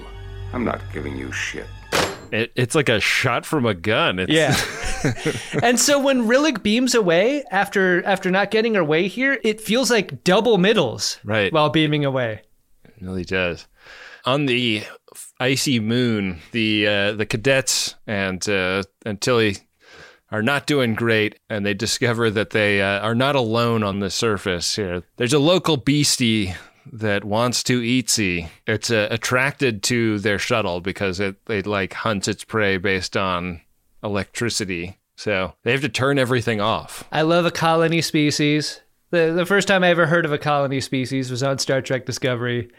[0.53, 1.66] I'm not giving you shit.
[2.33, 4.19] It, it's like a shot from a gun.
[4.19, 4.57] It's, Yeah.
[5.62, 9.91] and so when Rillak beams away after after not getting her way here, it feels
[9.91, 11.53] like double middles Right.
[11.53, 12.43] while beaming away.
[12.85, 13.67] It really does.
[14.25, 14.83] On the
[15.39, 19.59] icy moon, the uh, the cadets and uh, and Tilly
[20.33, 24.11] are not doing great, and they discover that they uh, are not alone on the
[24.11, 25.05] surface here.
[25.17, 26.55] There's a local beastie
[26.92, 28.49] that wants to eatsy.
[28.66, 33.61] It's uh, attracted to their shuttle because it it like hunts its prey based on
[34.03, 34.99] electricity.
[35.16, 37.05] So they have to turn everything off.
[37.11, 38.81] I love a colony species.
[39.11, 42.07] The the first time I ever heard of a colony species was on Star Trek
[42.07, 42.70] Discovery.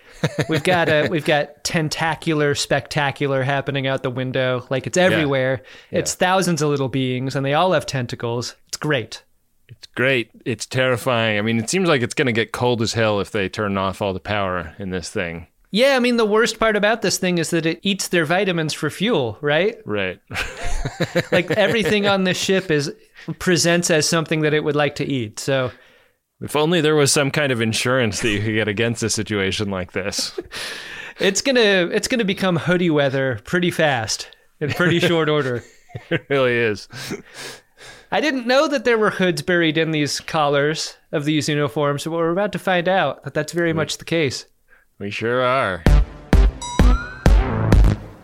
[0.50, 4.68] We've got a we've got tentacular spectacular happening out the window.
[4.70, 5.64] Like it's everywhere.
[5.90, 8.56] It's thousands of little beings and they all have tentacles.
[8.68, 9.24] It's great.
[9.70, 10.32] It's great.
[10.46, 11.38] It's terrifying.
[11.38, 13.78] I mean, it seems like it's going to get cold as hell if they turn
[13.78, 15.48] off all the power in this thing.
[15.70, 18.74] Yeah, I mean the worst part about this thing is that it eats their vitamins
[18.74, 19.78] for fuel, right?
[19.86, 20.20] Right.
[21.32, 22.94] Like everything on this ship is
[23.40, 25.40] presents as something that it would like to eat.
[25.40, 25.72] So
[26.40, 29.70] If only there was some kind of insurance that you could get against a situation
[29.70, 30.40] like this.
[31.20, 34.30] it's gonna it's gonna become hoodie weather pretty fast
[34.62, 35.64] in pretty short order.
[36.10, 36.88] It really is.
[38.10, 42.12] I didn't know that there were hoods buried in these collars of these uniforms, but
[42.12, 44.46] we're about to find out that that's very much the case.
[44.98, 45.84] We sure are.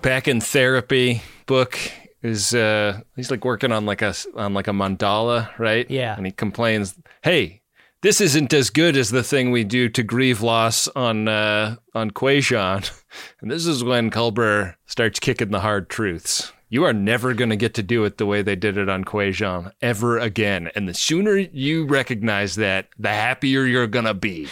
[0.02, 1.78] Back in therapy, book
[2.22, 5.90] is uh he's like working on like a on like a mandala, right?
[5.92, 6.16] Yeah.
[6.16, 7.62] And he complains, "Hey,
[8.02, 12.12] this isn't as good as the thing we do to grieve loss on uh on
[12.12, 12.90] Kwejian."
[13.42, 16.52] And this is when Culber starts kicking the hard truths.
[16.74, 19.06] You are never going to get to do it the way they did it on
[19.06, 20.72] Kwejian ever again.
[20.74, 24.48] And the sooner you recognize that, the happier you're going to be.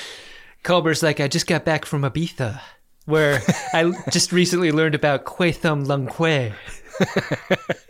[0.62, 2.62] Culber's like, I just got back from Ibiza,
[3.06, 3.42] where
[3.74, 6.54] I just recently learned about Kwe Thum Lum Kwe.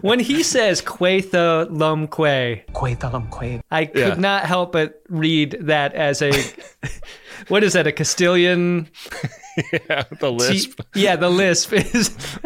[0.00, 3.60] when he says Kwe Tha Lum Kwe, Kwe Thalam Kwe.
[3.70, 4.14] I could Yeah.
[4.14, 6.32] not help but read that as a
[7.48, 7.86] what is that?
[7.86, 8.88] A Castilian?
[9.72, 10.80] Yeah, the lisp.
[10.94, 12.16] Yeah, the lisp is.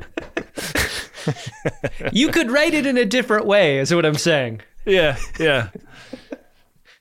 [2.12, 4.60] you could write it in a different way, is what I'm saying.
[4.84, 5.68] Yeah, yeah.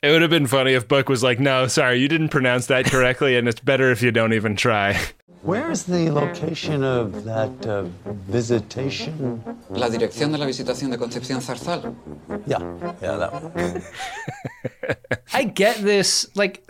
[0.04, 2.86] It would have been funny if Buck was like, "No, sorry, you didn't pronounce that
[2.86, 5.00] correctly, and it's better if you don't even try."
[5.44, 7.84] Where is the location of that uh,
[8.28, 9.42] visitation?
[9.70, 11.96] La dirección de la visitación de Concepción Zarzal.
[12.46, 12.60] Yeah,
[13.02, 13.84] yeah, that one.
[15.34, 16.66] I get this, like,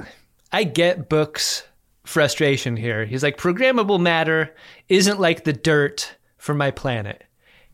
[0.52, 1.64] I get Book's
[2.04, 3.06] frustration here.
[3.06, 4.54] He's like, programmable matter
[4.90, 7.24] isn't like the dirt for my planet.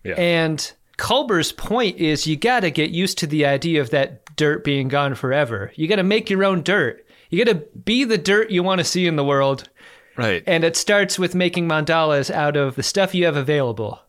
[0.04, 0.16] Yeah.
[0.16, 4.64] And Culber's point is you got to get used to the idea of that dirt
[4.64, 5.74] being gone forever.
[5.76, 7.06] You got to make your own dirt.
[7.30, 9.70] You got to be the dirt you want to see in the world.
[10.16, 10.42] Right.
[10.48, 14.00] And it starts with making mandalas out of the stuff you have available.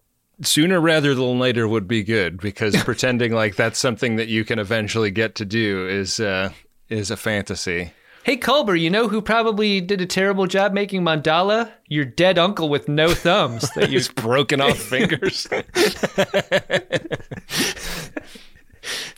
[0.42, 4.60] Sooner rather than later would be good because pretending like that's something that you can
[4.60, 6.50] eventually get to do is uh,
[6.88, 7.92] is a fantasy.
[8.22, 11.72] Hey, Culber, you know who probably did a terrible job making mandala?
[11.88, 13.68] Your dead uncle with no thumbs.
[13.74, 15.48] That you His broken off fingers.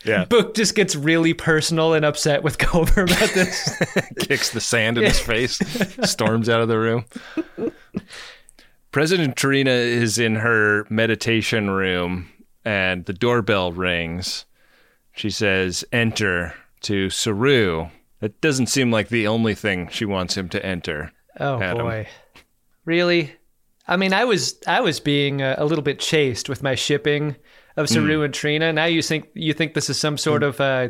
[0.05, 0.25] Yeah.
[0.29, 3.81] Book just gets really personal and upset with Culber about this.
[4.19, 5.59] Kicks the sand in his face,
[6.09, 7.05] storms out of the room.
[8.91, 12.29] President T'Rina is in her meditation room
[12.65, 14.45] and the doorbell rings.
[15.13, 17.89] She says, Enter to Saru.
[18.21, 21.13] That doesn't seem like the only thing she wants him to enter.
[21.41, 21.87] Oh Adam.
[21.87, 22.09] boy,
[22.85, 23.33] really?
[23.89, 27.37] I mean, I was I was being a, a little bit chaste with my shipping
[27.77, 28.75] of Saru and T'Rina.
[28.75, 30.89] Now you think you think this is some sort of uh,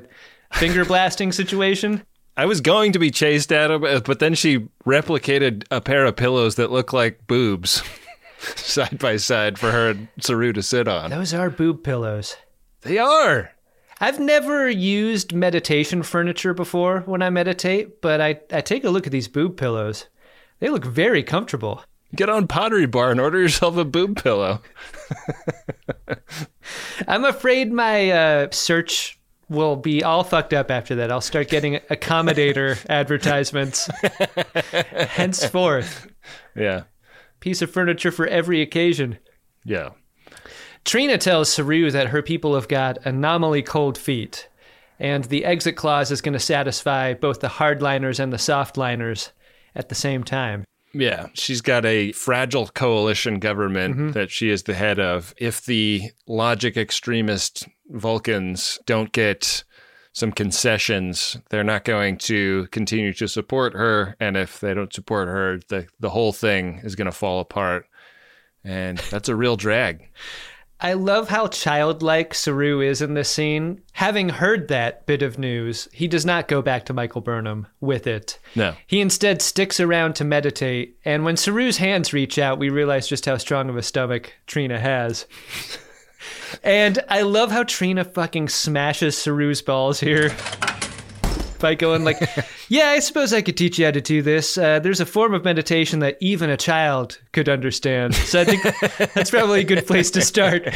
[0.53, 2.03] finger blasting situation?
[2.37, 6.07] I was going to be chaste at him, uh, but then she replicated a pair
[6.07, 7.83] of pillows that look like boobs
[8.57, 11.11] side by side for her and Saru to sit on.
[11.11, 12.37] Those are boob pillows.
[12.83, 13.53] They are.
[14.01, 19.07] I've never used meditation furniture before when I meditate, but I, I take a look
[19.07, 20.07] at these boob pillows.
[20.59, 21.85] They look very comfortable.
[22.15, 24.61] Get on Pottery Barn and order yourself a boob pillow.
[27.09, 31.11] I'm afraid my uh, search will be all fucked up after that.
[31.11, 33.89] I'll start getting accommodator advertisements
[35.11, 36.09] henceforth.
[36.55, 36.85] Yeah.
[37.41, 39.19] Piece of furniture for every occasion.
[39.65, 39.91] Yeah.
[40.85, 44.49] T'Rina tells Saru that her people have got anomaly cold feet,
[44.99, 49.31] and the exit clause is going to satisfy both the hardliners and the softliners
[49.75, 50.65] at the same time.
[50.95, 54.13] Yeah, she's got a fragile coalition government Mhm.
[54.13, 55.35] that she is the head of.
[55.39, 59.65] If the logic extremist Vulcans don't get
[60.13, 64.15] some concessions, they're not going to continue to support her.
[64.21, 67.87] And if they don't support her, the, the whole thing is going to fall apart.
[68.63, 70.09] And that's a real drag.
[70.85, 73.81] I love how childlike Saru is in this scene.
[73.93, 78.09] Having heard that bit of news, he does not go back to Michael Burnham with
[78.09, 78.41] it.
[78.57, 78.75] No.
[78.89, 83.27] He instead sticks around to meditate, and when Saru's hands reach out, we realize just
[83.27, 85.25] how strong of a stomach T'Rina has.
[86.65, 90.35] and I love how T'Rina fucking smashes Saru's balls here
[91.63, 92.21] by going like,
[92.69, 94.59] "Yeah, I suppose I could teach you how to do this.
[94.59, 98.63] Uh, there's a form of meditation that even a child could understand." So I think
[99.15, 100.69] that's probably a good place to start.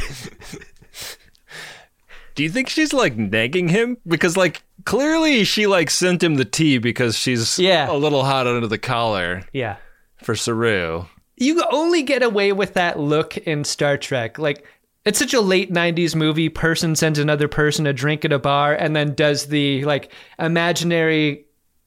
[2.35, 3.97] Do you think she's like nagging him?
[4.07, 7.91] Because like clearly she like sent him the tea because she's Yeah.
[7.91, 9.77] a little hot under the collar Yeah.
[10.23, 11.07] for Saru.
[11.39, 14.39] You only get away with that look in Star Trek.
[14.39, 14.67] Like,
[15.07, 16.49] it's such a late 90s movie.
[16.51, 21.47] Person sends another person a drink at a bar and then does the, like, imaginary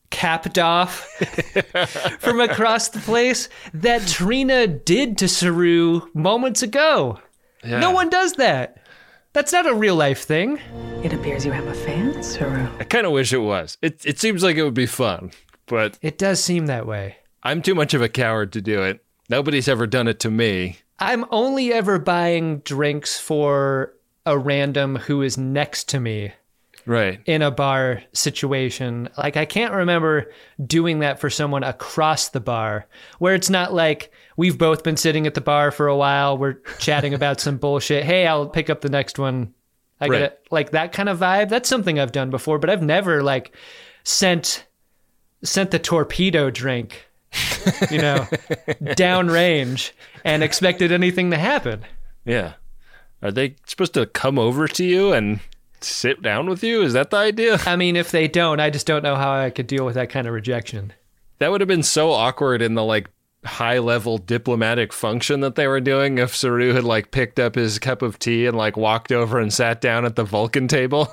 [0.09, 1.01] capped off
[2.19, 7.19] from across the place that T'Rina did to Saru moments ago.
[7.63, 7.79] Yeah.
[7.79, 8.77] No one does that.
[9.33, 10.59] That's not a real life thing.
[11.03, 12.67] It appears you have a fan, Saru.
[12.79, 13.77] I kind of wish it was.
[13.81, 15.31] It it seems like it would be fun,
[15.67, 17.17] but It does seem that way.
[17.43, 19.03] I'm too much of a coward to do it.
[19.29, 20.79] Nobody's ever done it to me.
[20.99, 23.93] I'm only ever buying drinks for
[24.25, 26.33] a random who is next to me
[26.85, 27.19] Right.
[27.25, 29.09] in a bar situation.
[29.17, 30.31] Like I can't remember
[30.65, 32.85] doing that for someone across the bar
[33.19, 36.57] where it's not like we've both been sitting at the bar for a while, we're
[36.79, 38.03] chatting about some bullshit.
[38.03, 39.53] Hey, I'll pick up the next one.
[40.01, 40.17] I Right.
[40.19, 40.47] get it.
[40.51, 41.49] Like that kind of vibe.
[41.49, 43.55] That's something I've done before, but I've never like
[44.03, 44.65] sent
[45.43, 47.08] sent the torpedo drink,
[47.91, 48.27] you know,
[48.95, 49.91] downrange
[50.23, 51.85] and expected anything to happen.
[52.25, 52.53] Yeah.
[53.21, 55.39] Are they supposed to come over to you and
[55.81, 56.81] sit down with you?
[56.81, 57.59] Is that the idea?
[57.65, 60.09] I mean, if they don't, I just don't know how I could deal with that
[60.09, 60.93] kind of rejection.
[61.39, 63.09] That would have been so awkward in the like
[63.45, 67.79] high level diplomatic function that they were doing if Saru had like picked up his
[67.79, 71.07] cup of tea and like walked over and sat down at the Vulcan table.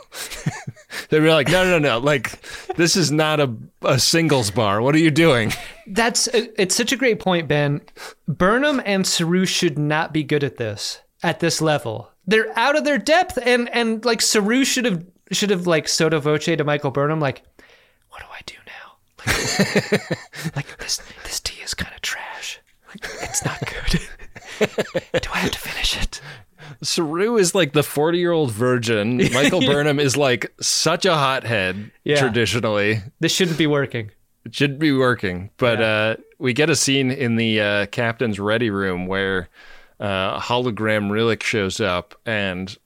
[1.09, 2.05] They'd be like, no, no, no, no.
[2.05, 2.41] like
[2.75, 4.83] this is not a, a singles bar.
[4.83, 5.53] What are you doing?
[5.87, 7.81] That's uh, it's such a great point, Ben.
[8.27, 12.11] Burnham and Saru should not be good at this at this level.
[12.27, 16.19] They're out of their depth, and and like Saru should have should have like sotto
[16.19, 17.45] voce to Michael Burnham, like,
[18.11, 18.57] what do I do?
[20.57, 22.61] Like, this this tea is kind of trash.
[22.89, 24.01] Like, it's not good.
[25.23, 26.21] do I have to finish it?
[26.83, 29.19] Saru is like the 40 year old virgin.
[29.33, 32.21] Michael Burnham is like such a hothead Yeah.
[32.21, 33.03] traditionally.
[33.21, 34.11] This shouldn't be working.
[34.45, 35.51] It shouldn't be working.
[35.59, 39.49] But uh, we get a scene in the uh, captain's ready room where
[40.01, 42.77] uh, hologram Rillak shows up and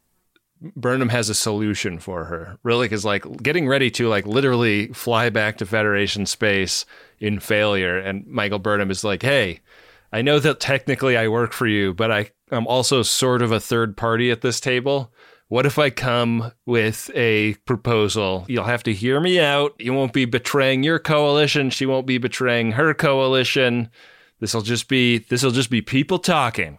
[0.61, 2.59] Burnham has a solution for her.
[2.65, 6.85] Rillak is like getting ready to like literally fly back to Federation space
[7.19, 7.99] in failure.
[7.99, 9.61] And Michael Burnham is like, hey,
[10.13, 13.61] I know that technically I work for you, but I, I'm also sort of a
[13.61, 15.13] third party at this table.
[15.49, 18.45] What if I come with a proposal?
[18.49, 19.75] You'll have to hear me out.
[19.79, 21.71] You won't be betraying your coalition.
[21.71, 23.91] She won't be betraying her coalition.
[24.39, 26.79] This'll just be this'll just be people talking.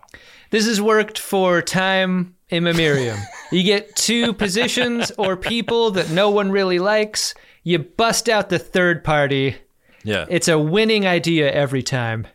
[0.52, 3.18] This has worked for time immemorium.
[3.52, 7.34] you get two positions or people that no one really likes.
[7.64, 9.56] You bust out the third party.
[10.04, 10.26] Yeah.
[10.30, 12.28] It's a winning idea every time.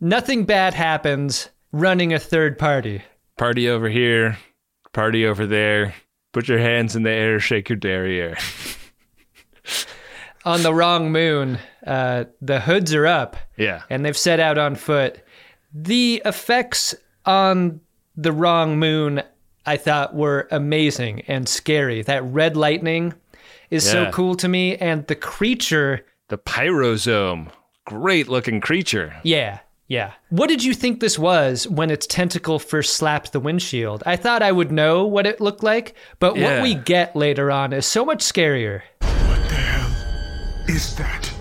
[0.00, 3.02] Nothing bad happens running a third party.
[3.36, 4.38] Party over here,
[4.92, 5.94] party over there.
[6.32, 8.36] Put your hands in the air, shake your derriere.
[10.44, 13.36] On the wrong moon, uh, the hoods are up.
[13.58, 13.82] Yeah.
[13.90, 15.22] And they've set out on foot.
[15.74, 16.94] The effects
[17.26, 17.80] on
[18.16, 19.22] the wrong moon,
[19.66, 22.02] I thought, were amazing and scary.
[22.02, 23.14] That red lightning
[23.70, 26.04] is so cool to me, and the creature.
[26.28, 27.50] The pyrosome.
[27.86, 29.14] Great looking creature.
[29.22, 30.12] Yeah, yeah.
[30.30, 34.02] What did you think this was when its tentacle first slapped the windshield?
[34.06, 36.54] I thought I would know what it looked like, but Yeah.
[36.56, 38.82] what we get later on is so much scarier.
[39.00, 39.90] What the hell
[40.68, 41.32] is that?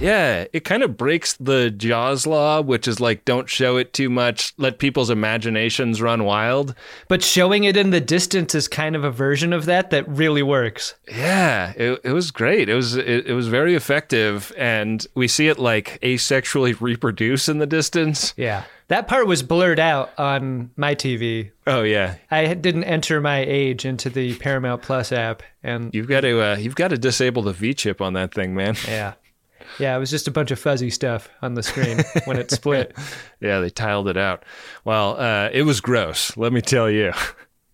[0.00, 4.08] Yeah, it kind of breaks the Jaws law, which is like don't show it too
[4.08, 6.74] much, let people's imaginations run wild.
[7.08, 10.42] But showing it in the distance is kind of a version of that that really
[10.42, 10.94] works.
[11.08, 12.70] Yeah, it, it was great.
[12.70, 17.58] It was it, it was very effective, and we see it like asexually reproduce in
[17.58, 18.32] the distance.
[18.38, 18.64] Yeah.
[18.88, 21.52] That part was blurred out on my TV.
[21.64, 26.22] Oh yeah, I didn't enter my age into the Paramount Plus app, and you've got
[26.22, 28.74] to uh, you've got to disable the V chip on that thing, man.
[28.88, 29.12] yeah,
[29.78, 32.96] yeah, it was just a bunch of fuzzy stuff on the screen when it split.
[33.40, 34.44] Yeah, they tiled it out.
[34.84, 37.12] Well, uh, it was gross, let me tell you.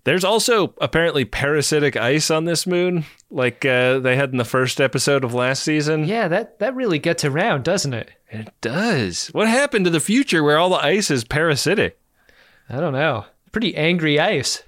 [0.04, 4.80] There's also apparently parasitic ice on this moon, like uh, they had in the first
[4.80, 6.04] episode of last season.
[6.04, 8.12] Yeah, that that really gets around, doesn't it?
[8.30, 9.26] It does.
[9.28, 11.98] What happened to the future where all the ice is parasitic?
[12.68, 13.24] I don't know.
[13.50, 14.62] Pretty angry ice.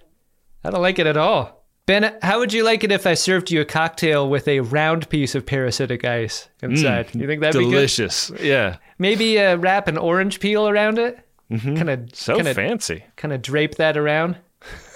[0.65, 1.58] I don't like it at all.
[1.89, 5.09] Ben, how would you like it if I served you a cocktail with a round
[5.09, 7.09] piece of parasitic ice inside?
[7.15, 7.65] you think that'd be?
[7.65, 8.31] Mm, delicious?
[8.43, 8.77] Yeah.
[8.99, 11.19] Maybe uh, wrap an orange peel around it.
[11.51, 11.77] Mm-hmm.
[11.77, 13.05] Kind of So kinda, fancy.
[13.17, 14.37] Kind of drape that around.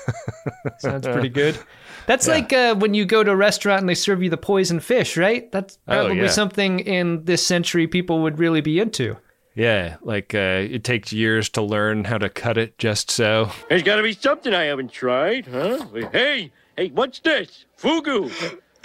[0.80, 1.59] Sounds pretty good.
[2.05, 4.78] That's like uh, when you go to a restaurant and they serve you the poison
[4.78, 5.51] fish, right?
[5.51, 6.26] That's Oh, probably yeah.
[6.28, 9.16] something in this century people would really be into.
[9.55, 10.38] Yeah, like uh,
[10.68, 13.51] it takes years to learn how to cut it just so.
[13.70, 15.86] There's got to be something I haven't tried, huh?
[16.12, 17.64] Hey, hey, what's this?
[17.79, 18.31] Fugu.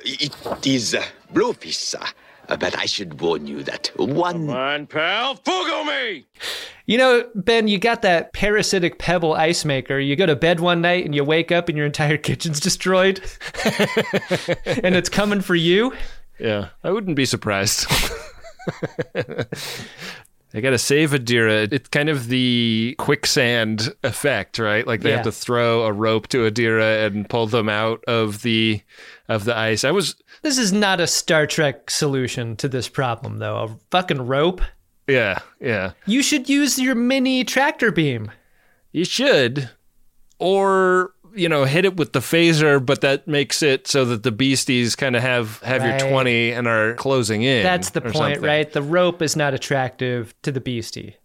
[0.03, 1.99] It is uh, blowfish, sir.
[2.49, 4.47] Uh, but I should warn you that one.
[4.47, 5.35] Come on, pal.
[5.35, 6.25] Fugu me!
[6.85, 9.99] You know, Ben, you got that parasitic pebble ice maker.
[9.99, 13.19] You go to bed one night and you wake up and your entire kitchen's destroyed.
[14.65, 15.93] and it's coming for you.
[16.39, 17.85] Yeah, I wouldn't be surprised.
[20.57, 21.71] They got to save Adira.
[21.71, 24.87] It's kind of the quicksand effect, right?
[24.87, 25.17] Like they Yeah.
[25.17, 28.81] have to throw a rope to Adira and pull them out of the
[29.29, 29.83] of the ice.
[29.83, 33.55] I was This is not a Star Trek solution to this problem, though.
[33.57, 34.61] A fucking rope.
[35.07, 35.91] yeah, yeah.
[36.07, 38.31] You should use your mini tractor beam.
[38.91, 39.69] You should
[40.39, 44.31] or you know, hit it with the phaser, but that makes it so that the
[44.31, 45.99] beasties kind of have have Right.
[46.01, 47.63] your 20 and are closing in.
[47.63, 48.41] That's the point, something.
[48.41, 48.71] right?
[48.71, 51.15] The rope is not attractive to the beastie.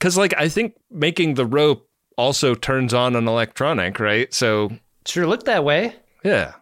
[0.00, 4.32] Cuz like I think making the rope also turns on an electronic, right?
[4.34, 4.70] So
[5.06, 5.94] Sure look that way.
[6.24, 6.52] yeah.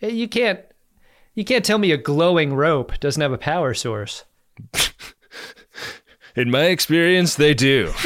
[0.00, 0.60] You can't
[1.34, 4.24] you can't tell me a glowing rope doesn't have a power source.
[6.34, 7.92] In my experience, they do.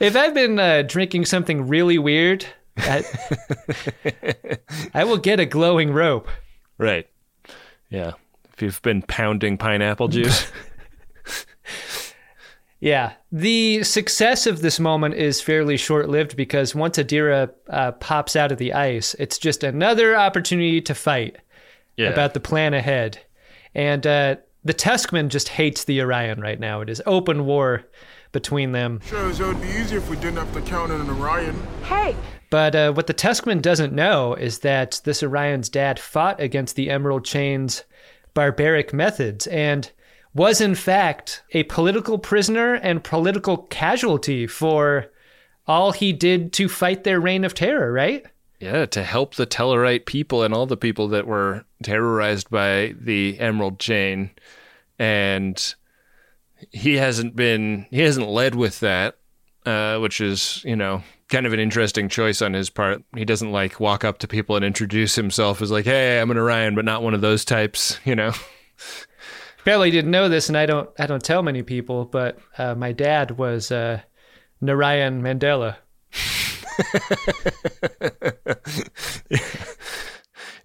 [0.00, 2.44] If I've been uh, drinking something really weird,
[2.78, 3.04] I,
[4.94, 6.28] I will get a glowing rope.
[6.78, 7.08] Right.
[7.90, 8.12] Yeah.
[8.52, 10.50] If you've been pounding pineapple juice.
[12.78, 13.12] Yeah.
[13.32, 18.52] The success of this moment is fairly short lived because once Adira uh, pops out
[18.52, 21.38] of the ice, it's just another opportunity to fight
[21.96, 22.10] Yeah.
[22.10, 23.18] about the plan ahead.
[23.74, 26.82] And uh, the Tuskman just hates the Orion right now.
[26.82, 27.82] It is open war
[28.32, 29.00] between them.
[29.06, 31.56] Sure, so it'd be easier if we didn't have to count on an Orion.
[31.82, 32.14] Hey!
[32.50, 36.90] But uh, what the Tuskman doesn't know is that this Orion's dad fought against the
[36.90, 37.84] Emerald Chain's
[38.34, 39.90] barbaric methods and
[40.34, 45.06] was, in fact, a political prisoner and political casualty for
[45.66, 48.26] all he did to fight their reign of terror, right?
[48.60, 53.38] yeah, to help the Tellarite people and all the people that were terrorized by the
[53.38, 54.30] Emerald Chain.
[54.98, 55.74] And
[56.70, 59.18] he hasn't been, he hasn't led with that,
[59.66, 63.02] uh, which is, you know, kind of an interesting choice on his part.
[63.14, 66.38] He doesn't like walk up to people and introduce himself as like, hey, I'm an
[66.38, 68.32] Orion, but not one of those types, you know?
[69.64, 72.92] Barely didn't know this, and I don't, I don't tell many people, but uh, my
[72.92, 74.00] dad was uh,
[74.60, 75.76] Narayan Mandela.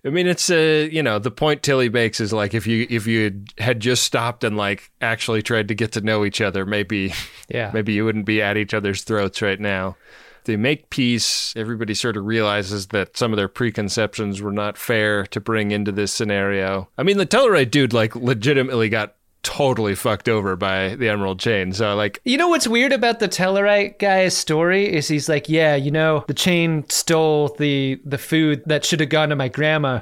[0.04, 3.06] I mean, it's uh, you know, the point Tilly makes is like if you if
[3.06, 7.14] you had just stopped and like actually tried to get to know each other, maybe
[7.50, 7.72] Yeah.
[7.74, 9.98] maybe you wouldn't be at each other's throats right now.
[10.46, 11.54] They make peace.
[11.56, 15.92] Everybody sort of realizes that some of their preconceptions were not fair to bring into
[15.92, 16.90] this scenario.
[16.98, 21.74] I mean, the Tellarite dude like legitimately got totally fucked over by the Emerald Chain.
[21.74, 25.76] So like, You know what's weird about the Tellarite guy's story is he's like, yeah,
[25.76, 30.02] you know, the chain stole the the food that should have gone to my grandma,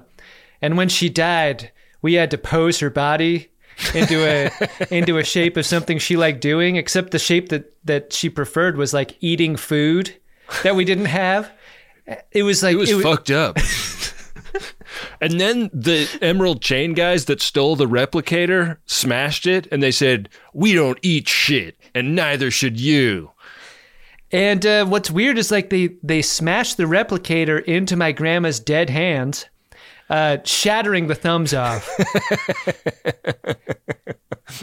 [0.61, 1.71] and when she died,
[2.01, 3.49] we had to pose her body
[3.93, 4.51] into a
[4.91, 6.75] into a shape of something she liked doing.
[6.75, 10.15] Except the shape that that she preferred was like eating food
[10.63, 11.51] that we didn't have.
[12.31, 13.57] It was like it was fucked up.
[15.21, 20.29] And then the Emerald Chain guys that stole the replicator smashed it and they said,
[20.53, 23.31] We don't eat shit, and neither should you.
[24.31, 28.89] And uh, what's weird is like they they smashed the replicator into my grandma's dead
[28.89, 29.47] hands,
[30.09, 31.89] uh, shattering the thumbs off.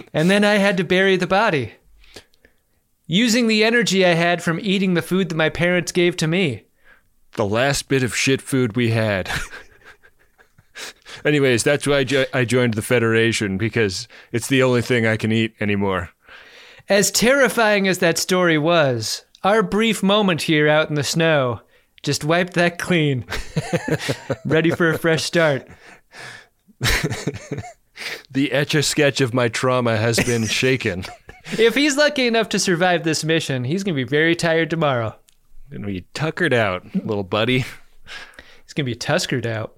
[0.13, 1.75] and then I had to bury the body,
[3.07, 6.67] using the energy I had from eating the food that my parents gave to me.
[7.33, 9.29] The last bit of shit food we had.
[11.25, 15.17] Anyways, that's why I, jo- I joined the Federation because it's the only thing I
[15.17, 16.11] can eat anymore.
[16.89, 21.61] As terrifying as that story was, our brief moment here out in the snow
[22.03, 23.25] just wiped that clean.
[24.45, 25.67] Ready for a fresh start.
[28.31, 31.05] the etch a sketch of my trauma has been shaken.
[31.53, 35.15] if he's lucky enough to survive this mission, he's going to be very tired tomorrow.
[35.71, 37.65] Gonna be tuckered out, little buddy.
[38.65, 39.75] He's going to be tuskered out.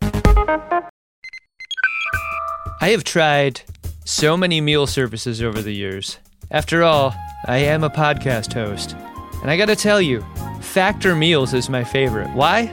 [2.81, 3.63] I have tried
[4.05, 6.19] so many meal services over the years.
[6.53, 7.13] After all,
[7.47, 8.95] I am a podcast host.
[9.43, 10.25] And I gotta tell you,
[10.61, 12.31] Factor Meals is my favorite.
[12.35, 12.67] Why?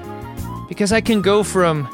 [0.70, 1.86] Because I can go from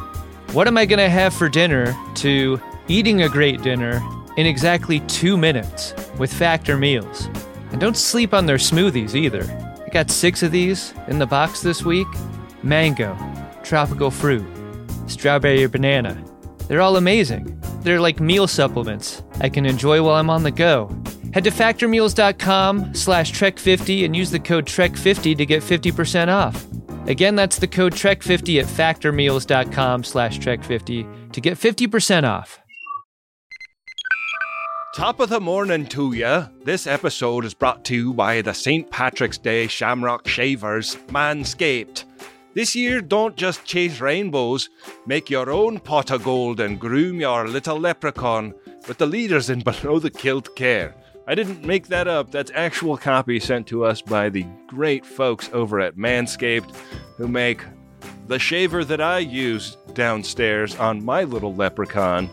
[0.51, 2.59] what am I gonna have for dinner to
[2.89, 4.01] eating a great dinner
[4.35, 7.29] in exactly two minutes with Factor Meals.
[7.71, 9.43] And don't sleep on their smoothies either.
[9.85, 12.07] I got six of these in the box this week
[12.61, 13.17] mango,
[13.63, 14.45] tropical fruit,
[15.07, 16.21] strawberry or banana.
[16.67, 17.60] They're all amazing.
[17.81, 20.89] They're like meal supplements I can enjoy while I'm on the go.
[21.33, 26.65] Head to factormeals.com slash trek50 and use the code trek50 to get 50% off.
[27.07, 32.59] Again, that's the code trek50 at factormeals.com slash trek50 to get 50% off.
[34.93, 36.47] Top of the morning to ya.
[36.65, 38.91] This episode is brought to you by the St.
[38.91, 42.03] Patrick's Day Shamrock Shavers Manscaped.
[42.53, 44.69] This year, don't just chase rainbows,
[45.05, 48.53] make your own pot of gold and groom your little leprechaun
[48.89, 50.93] with the leaders in below the kilt care.
[51.27, 52.29] I didn't make that up.
[52.29, 56.75] That's actual copy sent to us by the great folks over at Manscaped
[57.15, 57.63] who make
[58.27, 62.29] the shaver that I use downstairs on my little leprechaun.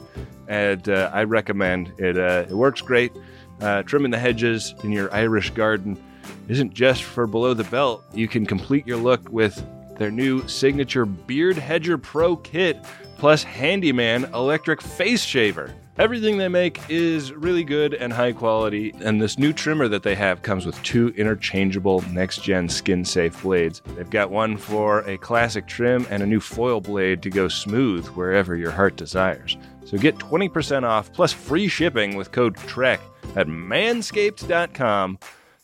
[0.49, 2.19] And uh, I recommend it.
[2.19, 3.13] Uh, it works great.
[3.61, 6.03] Uh, trimming the hedges in your Irish garden
[6.49, 8.05] isn't just for below the belt.
[8.15, 9.65] You can complete your look with
[9.99, 12.83] their new signature Beard Hedger Pro kit
[13.19, 15.75] plus Handyman electric face shaver.
[15.99, 20.15] Everything they make is really good and high quality, and this new trimmer that they
[20.15, 23.83] have comes with two interchangeable next gen skin safe blades.
[23.97, 28.07] They've got one for a classic trim and a new foil blade to go smooth
[28.11, 29.57] wherever your heart desires.
[29.87, 33.01] So get 20% off plus free shipping with code TREK
[33.35, 35.19] at manscaped.com.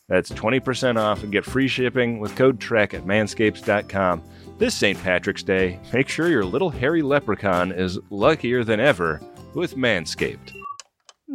[0.07, 4.23] That's 20% off and get free shipping with code TREK at manscaped.com.
[4.57, 5.01] This St.
[5.01, 9.19] Patrick's Day, make sure your little hairy leprechaun is luckier than ever
[9.53, 10.53] with Manscaped.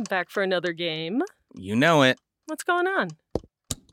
[0.09, 1.23] Back for another game.
[1.55, 2.19] You know it.
[2.47, 3.11] What's going on?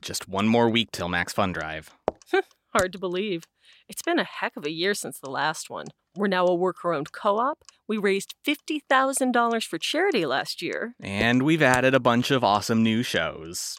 [0.00, 1.90] Just one more week till Max Fun Drive.
[2.72, 3.44] Hard to believe.
[3.88, 5.86] It's been a heck of a year since the last one.
[6.14, 7.64] We're now a worker owned co op.
[7.88, 10.94] We raised $50,000 for charity last year.
[11.00, 13.78] And we've added a bunch of awesome new shows.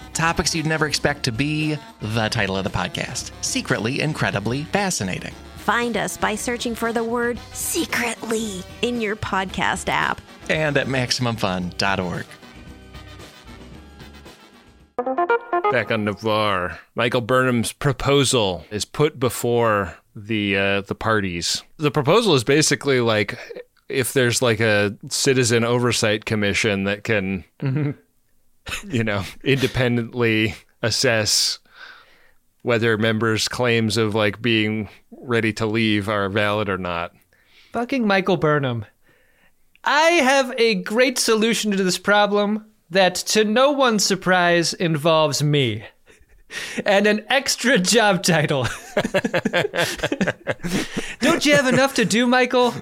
[0.13, 5.33] Topics you'd never expect to be the title of the podcast Secretly Incredibly Fascinating.
[5.57, 12.25] Find us by searching for the word secretly in your podcast app and at MaximumFun.org.
[15.71, 21.63] Back on Ni'Var, Michael Burnham's proposal is put before the uh, the parties.
[21.77, 23.37] The proposal is basically like
[23.87, 27.43] if there's like a citizen oversight commission that can,
[28.87, 31.59] you know, independently assess
[32.63, 37.13] whether members' claims of like being ready to leave are valid or not.
[37.73, 38.85] Fucking Michael Burnham.
[39.83, 45.85] I have a great solution to this problem that, to no one's surprise, involves me.
[46.85, 48.67] And an extra job title.
[51.21, 52.73] Don't you have enough to do, Michael?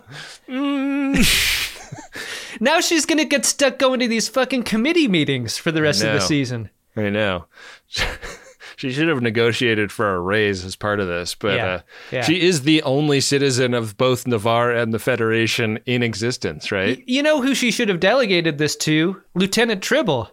[0.48, 1.69] Mm.
[2.60, 6.14] now she's gonna get stuck going to these fucking committee meetings for the rest of
[6.14, 6.70] the season.
[6.96, 7.46] I know.
[8.76, 11.82] she should have negotiated for a raise as part of this, but Yeah, uh,
[12.12, 12.22] yeah.
[12.24, 17.04] she is the only citizen of both Ni'Var and the Federation in existence, right?
[17.06, 19.22] You know who she should have delegated this to?
[19.36, 20.30] Lieutenant Tribble.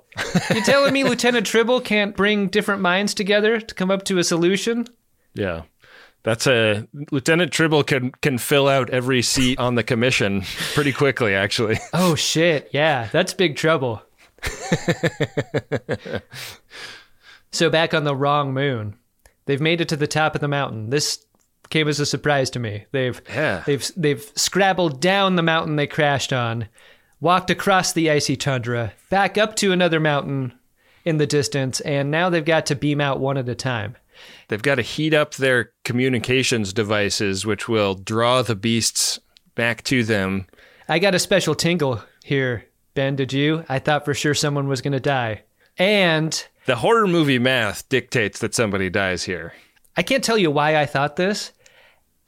[0.55, 4.25] You telling me Lieutenant Tribble can't bring different minds together to come up to a
[4.25, 4.87] solution?
[5.35, 5.63] Yeah.
[6.27, 10.43] That's a Lieutenant Tribble can can fill out every seat on the commission
[10.75, 11.79] pretty quickly, actually.
[11.95, 14.03] Oh shit, yeah, that's big trouble.
[17.53, 18.97] so back on the wrong moon.
[19.47, 20.91] They've made it to the top of the mountain.
[20.91, 21.25] This
[21.71, 22.87] came as a surprise to me.
[22.91, 23.63] They've Yeah.
[23.65, 26.67] they've they've scrabbled down the mountain they crashed on,
[27.21, 30.55] walked across the icy tundra, back up to another mountain
[31.05, 33.95] in the distance, and now they've got to beam out one at a time.
[34.49, 39.19] They've got to heat up their communications devices, which will draw the beasts
[39.55, 40.47] back to them.
[40.89, 43.17] I got a special tingle here, Ben.
[43.17, 43.65] Did you?
[43.69, 45.43] I thought for sure someone was going to die.
[45.79, 49.53] And The horror movie math dictates that somebody dies here.
[49.97, 51.53] I can't tell you why I thought this.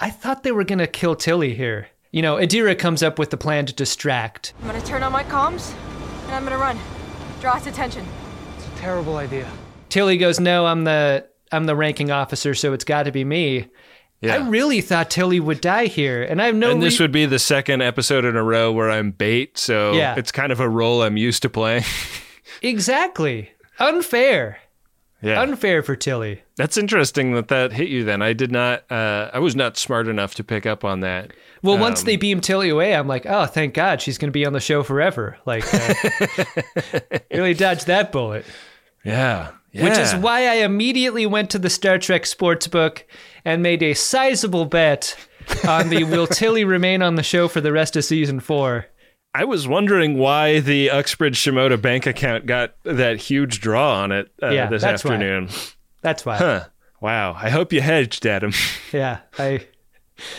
[0.01, 1.89] I thought they were going to kill Tilly here.
[2.11, 4.55] You know, Adira comes up with the plan to distract.
[4.63, 5.75] I'm gonna turn on my comms,
[6.25, 6.79] and I'm gonna run.
[7.43, 8.07] Draw its attention.
[8.57, 9.47] It's a terrible idea.
[9.91, 13.69] Tilly goes, "No, I'm the I'm the ranking officer, so it's got to be me."
[14.21, 14.35] Yeah.
[14.35, 16.71] I really thought Tilly would die here, and I have no.
[16.73, 19.93] and this re- would be the second episode in a row where I'm bait, so
[19.93, 20.17] Yeah.
[20.17, 21.85] it's kind of a role I'm used to playing.
[22.63, 24.59] exactly unfair.
[25.23, 25.41] yeah.
[25.41, 26.43] Unfair for Tilly.
[26.57, 28.21] That's interesting that that hit you then.
[28.23, 31.33] I did not uh I was not smart enough to pick up on that.
[31.63, 34.33] Well, once Um, they beam Tilly away, I'm like, oh, thank God, she's going to
[34.33, 35.37] be on the show forever.
[35.47, 35.95] Like, uh,
[37.33, 38.45] really dodged that bullet.
[39.05, 39.51] Yeah.
[39.75, 43.03] Which is why I immediately went to the Star Trek sportsbook
[43.45, 45.15] and made a sizable bet
[45.67, 48.87] on the Will Tilly remain on the show for the rest of season four.
[49.35, 54.33] I was wondering why the Uxbridge Shimoda bank account got that huge draw on it
[54.43, 55.13] uh, Yeah, this that's why.
[55.15, 55.49] afternoon.
[56.03, 56.37] That's why.
[56.39, 56.65] Huh.
[57.01, 57.35] Wow.
[57.35, 58.53] I hope you hedged, Adam.
[58.93, 59.67] Yeah, I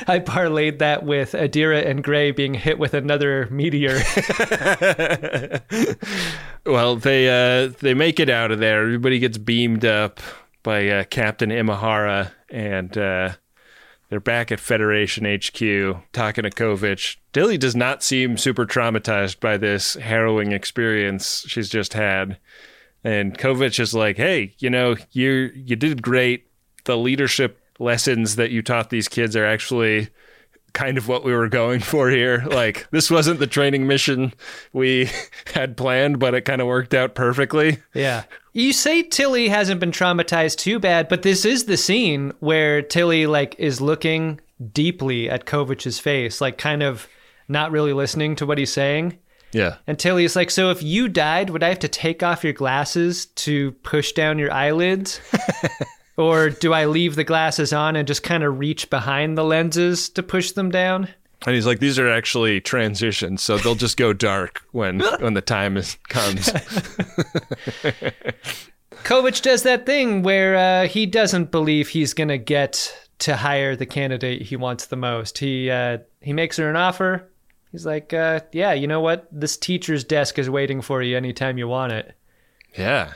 [0.08, 4.00] I parlayed that with Adira and Gray being hit with another meteor.
[6.66, 8.82] well, they uh, they make it out of there.
[8.82, 10.20] Everybody gets beamed up
[10.64, 13.34] by uh, Captain Imahara, and uh,
[14.10, 17.18] they're back at Federation HQ talking to Kovich.
[17.32, 22.38] Dilly does not seem super traumatized by this harrowing experience she's just had,
[23.04, 26.48] and Kovich is like, "Hey, you know, you you did great.
[26.86, 30.10] The leadership lessons that you taught these kids are actually."
[30.74, 32.46] kind of what we were going for here.
[32.46, 34.34] Like this wasn't the training mission
[34.74, 35.10] we
[35.54, 37.80] had planned, but it kind of worked out perfectly.
[37.94, 38.24] Yeah.
[38.54, 43.26] You say Tilly hasn't been traumatized too bad, but this is the scene where Tilly
[43.26, 44.40] like is looking
[44.74, 47.08] deeply at Kovich's face, like kind of
[47.48, 49.18] not really listening to what he's saying.
[49.52, 49.78] Yeah.
[49.88, 53.26] And Tilly's like, "So if you died, would I have to take off your glasses
[53.26, 55.20] to push down your eyelids?"
[56.20, 60.10] or do I leave the glasses on and just kind of reach behind the lenses
[60.10, 61.08] to push them down?
[61.46, 65.42] And he's like, these are actually transitions, so they'll just go dark when when the
[65.42, 66.50] time is, comes.
[69.06, 73.86] Kovich does that thing where uh, he doesn't believe he's gonna get to hire the
[73.86, 75.38] candidate he wants the most.
[75.38, 77.30] He uh, he makes her an offer.
[77.72, 79.26] He's like, uh, "Yeah, you know what?
[79.32, 82.14] This teacher's desk is waiting for you anytime you want it."
[82.78, 83.14] Yeah.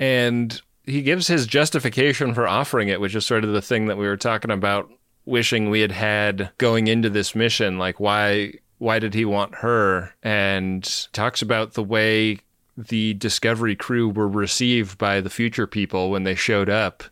[0.00, 3.98] And he gives his justification for offering it, which is sort of the thing that
[3.98, 4.90] we were talking about
[5.24, 7.78] wishing we had had going into this mission.
[7.78, 10.14] Like why why did he want her?
[10.22, 12.40] And talks about the way
[12.76, 17.04] the Discovery crew were received by the future people when they showed up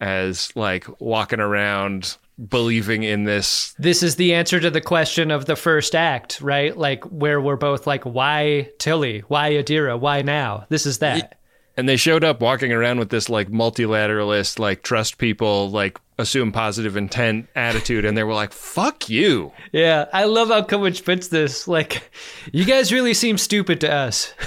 [0.00, 2.16] as like walking around
[2.48, 6.76] believing in this This is the answer to the question of the first act, right?
[6.76, 9.20] Like where we're both like, "Why Tilly?
[9.28, 9.98] Why Adira?
[9.98, 11.38] Why now?" This is that.
[11.76, 16.52] And they showed up walking around with this like multilateralist like trust people like assume
[16.52, 21.28] positive intent attitude and they were like fuck you Yeah, I love how Kovich puts
[21.28, 21.66] this.
[21.66, 22.08] Like,
[22.52, 24.32] you guys really seem stupid to us.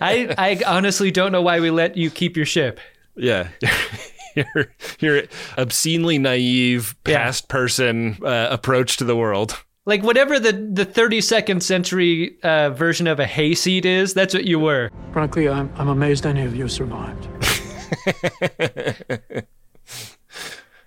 [0.00, 2.80] I I honestly don't know why we let you keep your ship.
[3.16, 3.48] yeah
[4.34, 5.22] your your
[5.58, 12.36] obscenely naive past person uh, approach to the world Like whatever the the 32nd century
[12.44, 14.88] uh, version of a hayseed is, that's what you were.
[15.12, 17.26] Frankly, I'm, I'm amazed any of you survived.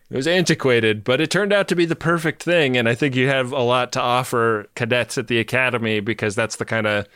[0.09, 2.77] It was antiquated, but it turned out to be the perfect thing.
[2.77, 6.57] And I think you have a lot to offer cadets at the academy because that's
[6.57, 7.07] the kind of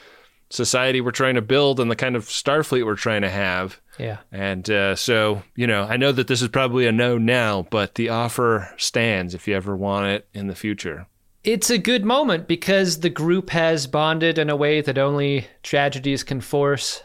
[0.50, 3.80] society we're trying to build and the kind of Starfleet we're trying to have.
[4.00, 4.18] Yeah.
[4.32, 7.96] And uh, so, you know, I know that this is probably a no now, but
[7.96, 11.06] the offer stands if you ever want it in the future.
[11.48, 16.22] It's a good moment because the group has bonded in a way that only tragedies
[16.22, 17.02] can force.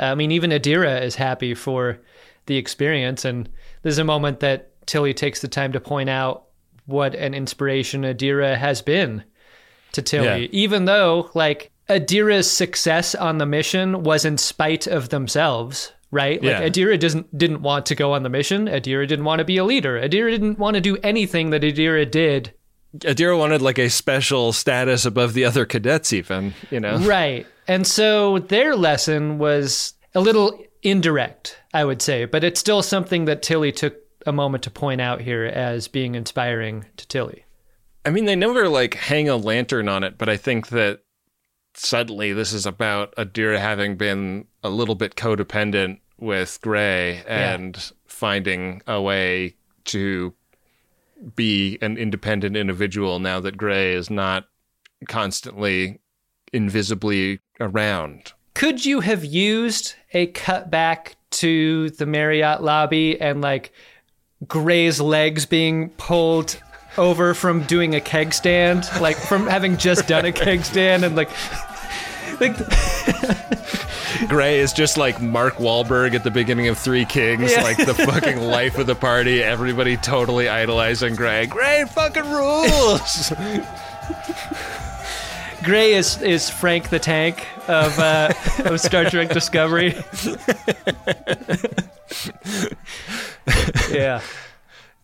[0.00, 2.00] I mean, even Adira is happy for
[2.46, 3.24] the experience.
[3.24, 3.48] And
[3.82, 6.46] there's a moment that Tilly takes the time to point out
[6.86, 9.22] what an inspiration Adira has been
[9.92, 10.48] to Tilly, Yeah.
[10.50, 16.42] even though, like, Adira's success on the mission was in spite of themselves, right?
[16.42, 16.68] Like, Yeah.
[16.68, 18.66] Adira doesn't didn't want to go on the mission.
[18.66, 20.00] Adira didn't want to be a leader.
[20.00, 22.54] Adira didn't want to do anything that Adira did
[22.98, 26.98] Adira wanted like a special status above the other cadets, even, you know?
[26.98, 27.46] Right.
[27.66, 33.24] And so their lesson was a little indirect, I would say, but it's still something
[33.24, 37.44] that Tilly took a moment to point out here as being inspiring to Tilly.
[38.04, 41.00] I mean, they never like hang a lantern on it, but I think that
[41.74, 48.82] suddenly this is about Adira having been a little bit codependent with Gray and finding
[48.86, 50.34] a way to
[51.34, 54.46] be an independent individual now that Gray is not
[55.08, 56.00] constantly
[56.52, 58.32] invisibly around.
[58.54, 63.72] Could you have used a cutback to the Marriott lobby and like
[64.46, 66.60] Gray's legs being pulled
[66.96, 71.16] over from doing a keg stand, like from having just done a keg stand and
[71.16, 71.30] like
[72.40, 72.56] like
[74.28, 77.62] Gray is just like Mark Wahlberg at the beginning of Three Kings, Yeah.
[77.62, 79.42] like the fucking life of the party.
[79.42, 81.46] Everybody totally idolizing Gray.
[81.46, 83.32] Gray fucking rules.
[85.64, 88.32] Gray is is Frank the Tank of uh,
[88.66, 89.94] of Star Trek Discovery.
[93.90, 94.20] yeah.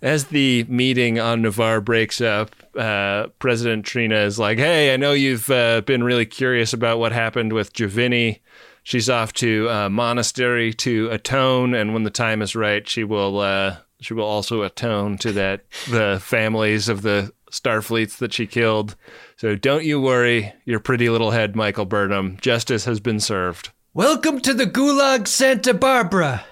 [0.03, 5.13] As the meeting on Ni'Var breaks up, uh, President T'Rina is like, "Hey, I know
[5.13, 8.41] you've uh, been really curious about what happened with J'Vini.
[8.83, 13.41] She's off to a monastery to atone, and when the time is right, she will
[13.41, 18.97] uh, she will also atone to that the families of the starfleets that she killed.
[19.37, 22.39] So don't you worry, your pretty little head, Michael Burnham.
[22.41, 26.45] Justice has been served." Welcome to the Gulag Santa Barbara.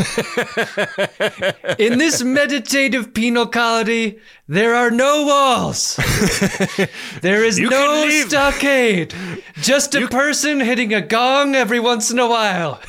[1.78, 5.98] In this meditative penal colony, there are no walls.
[7.20, 9.14] There is You no stockade.
[9.56, 12.80] Just a person hitting a gong every once in a while.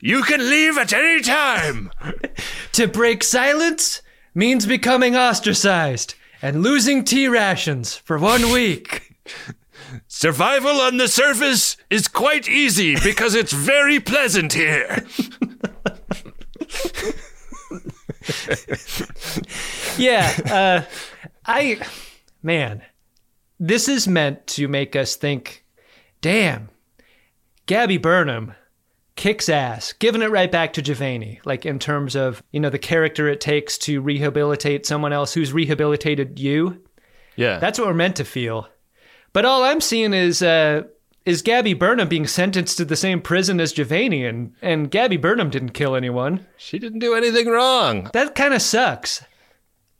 [0.00, 1.90] You can leave at any time.
[2.72, 4.02] To break silence
[4.34, 9.14] means becoming ostracized and losing tea rations for one week.
[10.08, 15.06] Survival on the surface is quite easy because it's very pleasant here.
[19.98, 20.82] yeah, uh,
[21.46, 21.78] I,
[22.42, 22.82] man,
[23.58, 25.64] this is meant to make us think,
[26.20, 26.70] damn,
[27.66, 28.54] Gabby Burnham
[29.16, 32.78] kicks ass, giving it right back to J'Vini, like in terms of, you know, the
[32.78, 36.82] character it takes to rehabilitate someone else who's rehabilitated you.
[37.36, 37.58] Yeah.
[37.58, 38.68] That's what we're meant to feel.
[39.32, 40.82] But all I'm seeing is, uh,
[41.26, 45.50] is Gabby Burnham being sentenced to the same prison as J'Vini, and, and Gabby Burnham
[45.50, 46.46] didn't kill anyone.
[46.56, 48.10] She didn't do anything wrong.
[48.12, 49.24] That kind of sucks.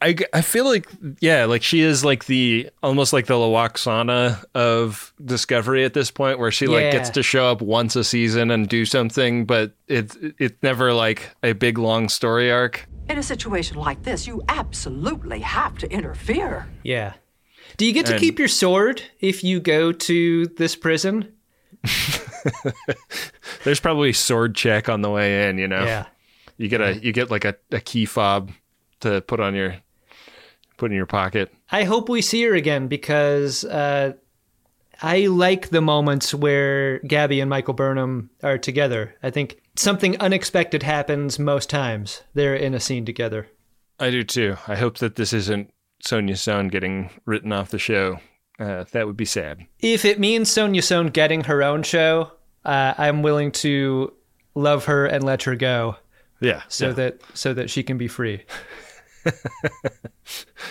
[0.03, 0.87] I, I feel like
[1.21, 6.39] yeah, like she is like the almost like the Lwaxana of Discovery at this point,
[6.39, 6.93] where she like Yeah.
[6.93, 11.31] gets to show up once a season and do something, but it's it's never like
[11.43, 12.87] a big long story arc.
[13.09, 16.67] In a situation like this, you absolutely have to interfere.
[16.83, 17.15] Yeah.
[17.77, 21.33] Do you get to And- keep your sword if you go to this prison?
[23.65, 25.85] There's probably sword check on the way in, you know.
[25.85, 26.07] Yeah.
[26.57, 28.53] You get a you get like a, a key fob
[29.01, 29.77] to put on your
[30.77, 31.53] put in your pocket.
[31.71, 34.13] I hope we see her again because uh,
[35.03, 39.17] I like the moments where Gabby and Michael Burnham are together.
[39.23, 42.23] I think something unexpected happens most times.
[42.35, 43.49] They're in a scene together.
[43.99, 44.57] I do too.
[44.69, 45.73] I hope that this isn't
[46.05, 48.21] Sonja Sohn getting written off the show.
[48.59, 49.67] Uh, that would be sad.
[49.81, 52.31] If it means Sonja Sohn getting her own show,
[52.65, 54.13] uh, I'm willing to
[54.55, 55.97] love her and let her go
[56.41, 56.63] Yeah.
[56.69, 56.93] so yeah.
[56.95, 58.45] that so that she can be free.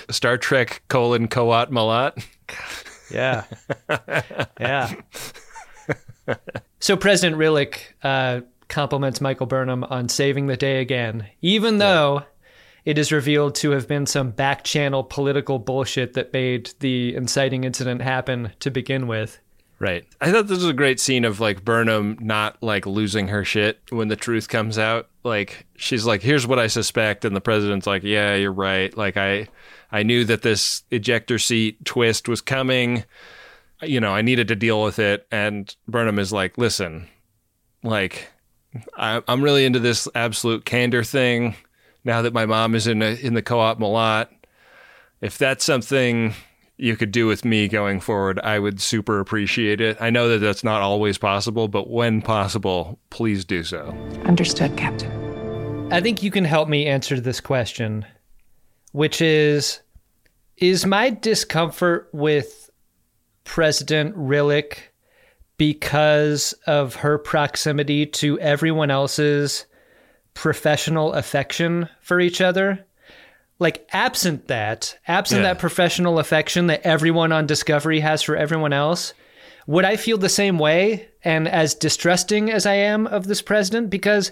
[0.09, 2.23] Star Trek colon Qowat Milat.
[3.11, 3.43] Yeah.
[4.59, 4.91] yeah.
[6.79, 12.23] So President Rillak uh, compliments Michael Burnham on saving the day again, even though
[12.85, 17.63] it is revealed to have been some back channel political bullshit that made the inciting
[17.63, 19.39] incident happen to begin with.
[19.79, 20.05] Right.
[20.21, 23.81] I thought this was a great scene of like Burnham not like losing her shit
[23.89, 25.09] when the truth comes out.
[25.23, 28.95] Like she's like, "Here's what I suspect," and the president's like, "Yeah, you're right.
[28.95, 29.47] Like I,
[29.91, 33.03] I knew that this ejector seat twist was coming.
[33.81, 37.09] You know, I needed to deal with it." And Burnham is like, "Listen,
[37.83, 38.29] like,
[38.95, 41.55] I, I'm really into this absolute candor thing.
[42.03, 44.27] Now that my mom is in a, in the Qowat Milat,
[45.21, 46.33] if that's something."
[46.77, 49.95] you could do with me going forward, I would super appreciate it.
[50.01, 53.95] I know that that's not always possible, but when possible, please do so.
[54.25, 55.91] Understood, Captain.
[55.93, 58.05] I think you can help me answer this question,
[58.91, 59.81] which is
[60.57, 62.69] Is my discomfort with
[63.43, 64.77] President Rillak
[65.57, 69.67] because of her proximity to everyone else's
[70.33, 72.85] professional affection for each other?
[73.59, 75.49] like absent that absent Yeah.
[75.53, 79.13] that professional affection that everyone on discovery has for everyone else
[79.67, 83.91] would i feel the same way and as distrusting as i am of this president
[83.91, 84.31] because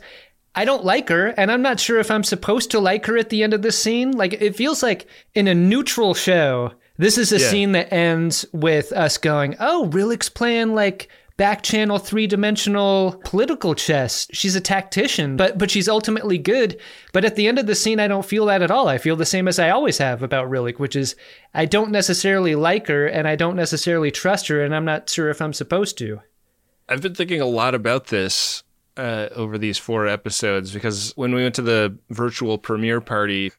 [0.56, 3.30] i don't like her and i'm not sure if i'm supposed to like her at
[3.30, 7.32] the end of this scene like it feels like in a neutral show this is
[7.32, 7.47] a Yeah.
[7.47, 11.10] scene that ends with us going oh rillak's playing like
[11.41, 14.27] back channel three dimensional political chess.
[14.31, 16.79] She's a tactician, but but she's ultimately good.
[17.13, 18.87] But at the end of the scene, I don't feel that at all.
[18.87, 21.15] I feel the same as I always have about Rillak, which is
[21.51, 25.31] I don't necessarily like her and I don't necessarily trust her, and I'm not sure
[25.31, 26.21] if I'm supposed to.
[26.87, 28.61] I've been thinking a lot about this
[28.97, 33.51] uh, over these four episodes because when we went to the virtual premiere party,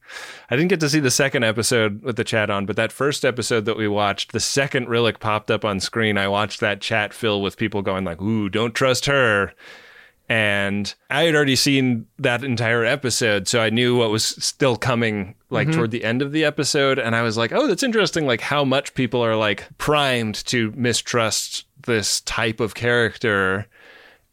[0.51, 3.25] I didn't get to see the second episode with the chat on, but that first
[3.25, 6.19] episode that we watched, the second Rillak popped up on screen.
[6.19, 9.53] I watched that chat fill with people going like, "Ooh, don't trust her."
[10.29, 15.35] And I had already seen that entire episode, so I knew what was still coming
[15.51, 15.75] like Mhm.
[15.75, 16.99] toward the end of the episode.
[16.99, 20.73] And I was like, oh, that's interesting, like how much people are like primed to
[20.77, 23.67] mistrust this type of character.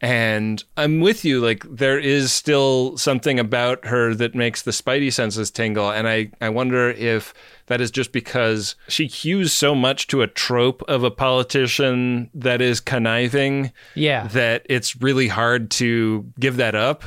[0.02, 1.42] And I'm with you.
[1.42, 5.90] Like, there is still something about her that makes the spidey senses tingle.
[5.92, 7.34] And I, I wonder if
[7.66, 12.62] that is just because she hews so much to a trope of a politician that
[12.62, 14.28] is conniving Yeah.
[14.28, 17.04] that it's really hard to give that up.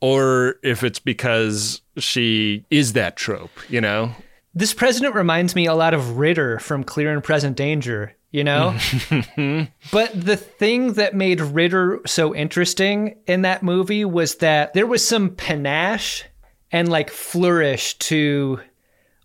[0.00, 4.12] Or if it's because she is that trope, you know?
[4.54, 8.72] This president reminds me a lot of Ritter from Clear and Present Danger, you know?
[8.76, 9.64] Mm-hmm.
[9.92, 15.06] but the thing that made Ritter so interesting in that movie was that there was
[15.06, 16.24] some panache
[16.72, 18.60] and like flourish to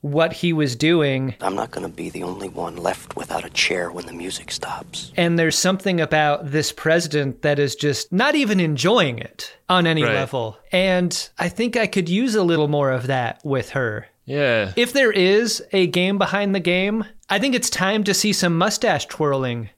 [0.01, 1.35] what he was doing.
[1.41, 4.49] I'm not going to be the only one left without a chair when the music
[4.51, 5.11] stops.
[5.15, 10.01] And there's something about this president that is just not even enjoying it on any
[10.03, 10.15] Right.
[10.15, 10.57] level.
[10.71, 14.07] And I think I could use a little more of that with her.
[14.31, 14.73] Yeah.
[14.75, 18.57] If there is a game behind the game, I think it's time to see some
[18.57, 19.69] mustache twirling.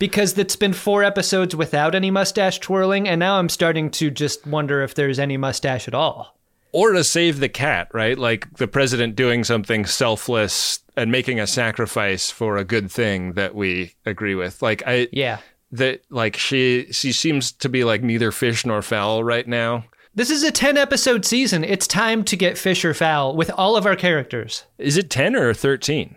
[0.00, 4.44] Because it's been four episodes without any mustache twirling, and now I'm starting to just
[4.46, 6.36] wonder if there's any mustache at all.
[6.72, 8.18] or to save the cat, right?
[8.18, 13.54] Like the president doing something selfless and making a sacrifice for a good thing that
[13.54, 14.60] we agree with.
[14.60, 15.38] Like I Yeah.
[15.70, 19.84] that like she she seems to be like neither fish nor fowl right now.
[20.16, 21.64] This is a 10 episode season.
[21.64, 24.62] It's time to get fish or foul with all of our characters.
[24.78, 26.14] Is it 10 or 13?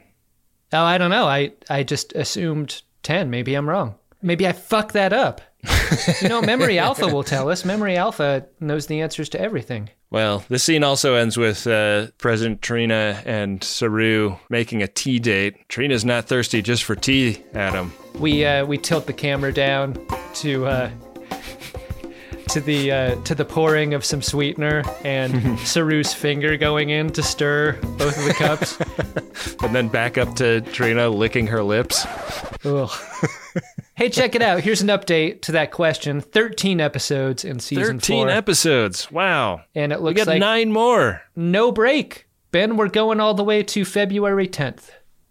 [0.71, 1.25] Oh, I don't know.
[1.25, 3.31] I, I just assumed 10.
[3.31, 3.95] Maybe I'm wrong.
[4.21, 5.41] Maybe I fucked that up.
[6.21, 7.65] you know, Memory Alpha will tell us.
[7.65, 9.89] Memory Alpha knows the answers to everything.
[10.11, 15.67] Well, this scene also ends with uh, President T'Rina and Saru making a tea date.
[15.69, 17.91] T'Rina's not thirsty just for tea, Adam.
[18.19, 19.97] We uh, we tilt the camera down
[20.35, 20.91] to uh,
[22.47, 27.23] to the uh, to the pouring of some sweetener and Saru's finger going in to
[27.23, 28.77] stir both of the cups.
[29.63, 32.05] And then back up to T'Rina licking her lips.
[33.95, 34.61] Hey, check it out.
[34.61, 36.21] Here's an update to that question.
[36.21, 38.29] 13 episodes in season 13 four.
[38.29, 39.11] episodes.
[39.11, 39.61] Wow.
[39.75, 41.21] and it looks We got like nine more.
[41.35, 42.27] no break.
[42.51, 44.89] Ben, we're going all the way to February 10th,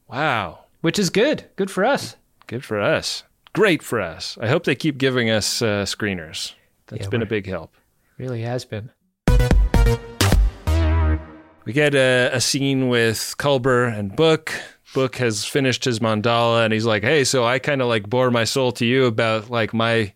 [0.08, 0.60] Wow.
[0.80, 1.44] which is good.
[1.56, 2.16] Good for us.
[2.46, 3.22] Good for us.
[3.54, 4.36] Great for us.
[4.40, 6.52] I hope they keep giving us uh, screeners.
[6.88, 7.74] That's Yeah, been a big help.
[8.18, 8.90] Really has been.
[11.64, 14.52] We get a, a scene with Culber and Book.
[14.94, 18.30] Book has finished his mandala and he's like, "Hey, so I kind of like bore
[18.30, 20.12] my soul to you about like my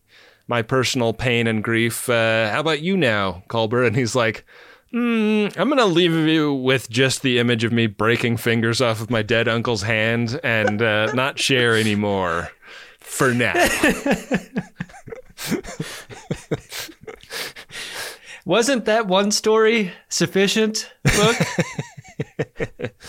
[0.46, 2.08] my personal pain and grief.
[2.08, 4.46] Uh, how about you now, Culber?" And he's like,
[4.94, 9.10] mm, "I'm gonna leave you with just the image of me breaking fingers off of
[9.10, 12.50] my dead uncle's hand and uh, not share anymore
[13.00, 13.54] for now."
[18.44, 21.36] Wasn't that one story sufficient, book?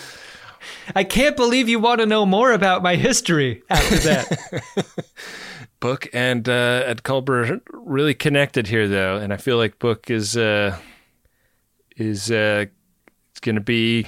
[0.94, 4.64] I can't believe you want to know more about my history after that.
[5.80, 10.36] Book and uh, and Culber really connected here, though, and I feel like Book is
[10.36, 10.76] uh,
[11.96, 12.66] is uh,
[13.30, 14.06] it's going to be,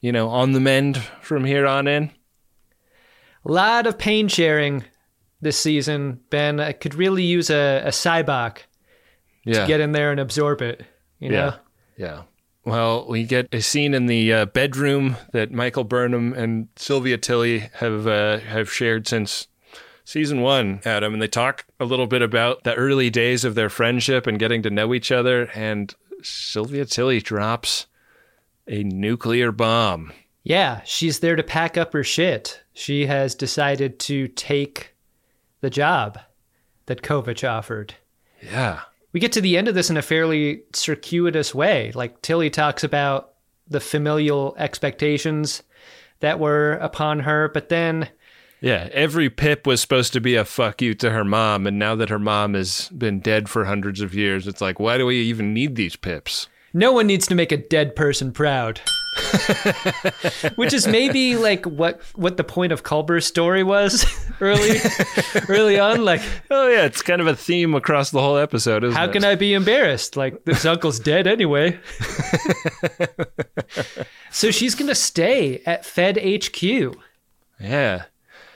[0.00, 2.10] you know, on the mend from here on in.
[3.44, 4.84] A lot of pain sharing
[5.40, 6.60] this season, Ben.
[6.60, 8.58] I could really use a, a Sybok
[9.44, 9.62] Yeah.
[9.62, 10.84] to get in there and absorb it.
[11.18, 11.36] You know?
[11.36, 11.56] Yeah.
[11.98, 12.22] Yeah.
[12.64, 17.60] Well, we get a scene in the uh, bedroom that Michael Burnham and Sylvia Tilly
[17.74, 19.46] have uh, have shared since
[20.04, 23.68] season one, Adam, and they talk a little bit about the early days of their
[23.70, 25.44] friendship and getting to know each other.
[25.54, 27.86] And Sylvia Tilly drops
[28.66, 30.12] a nuclear bomb.
[30.42, 32.62] Yeah, she's there to pack up her shit.
[32.72, 34.92] She has decided to take
[35.66, 36.16] the job
[36.86, 37.92] that Kovich offered.
[38.40, 38.82] Yeah.
[39.12, 41.90] We get to the end of this in a fairly circuitous way.
[41.92, 43.32] Like Tilly talks about
[43.66, 45.64] the familial expectations
[46.20, 48.10] that were upon her, but then
[48.60, 51.96] Yeah, every pip was supposed to be a fuck you to her mom, and now
[51.96, 55.16] that her mom has been dead for hundreds of years, it's like, why do we
[55.22, 56.46] even need these pips?
[56.72, 58.80] no one needs to make a dead person proud.
[60.56, 64.04] Which is maybe like what what the point of Culber's story was
[64.40, 64.78] early
[65.48, 66.04] early on.
[66.04, 69.12] Like, oh yeah, it's kind of a theme across the whole episode, isn't how it?
[69.12, 70.16] can I be embarrassed?
[70.16, 71.78] Like this uncle's dead anyway.
[74.30, 76.96] so she's gonna stay at Fed HQ.
[77.60, 78.04] Yeah.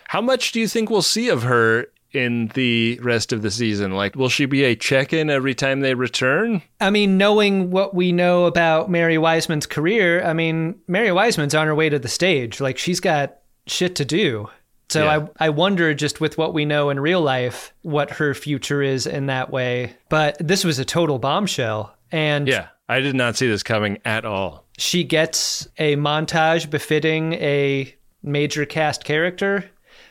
[0.08, 3.92] How much do you think we'll see of her in the rest of the season?
[3.92, 6.62] Like, will she be a check in every time they return?
[6.80, 11.66] I mean, knowing what we know about Mary Wiseman's career, I mean, Mary Wiseman's on
[11.66, 12.60] her way to the stage.
[12.60, 13.36] Like, she's got
[13.66, 14.48] shit to do.
[14.88, 15.26] So Yeah.
[15.40, 19.06] I, I wonder, just with what we know in real life, what her future is
[19.06, 19.94] in that way.
[20.08, 21.94] But this was a total bombshell.
[22.10, 22.68] And Yeah.
[22.88, 24.64] I did not see this coming at all.
[24.78, 27.94] she gets a montage befitting a
[28.24, 29.70] major cast character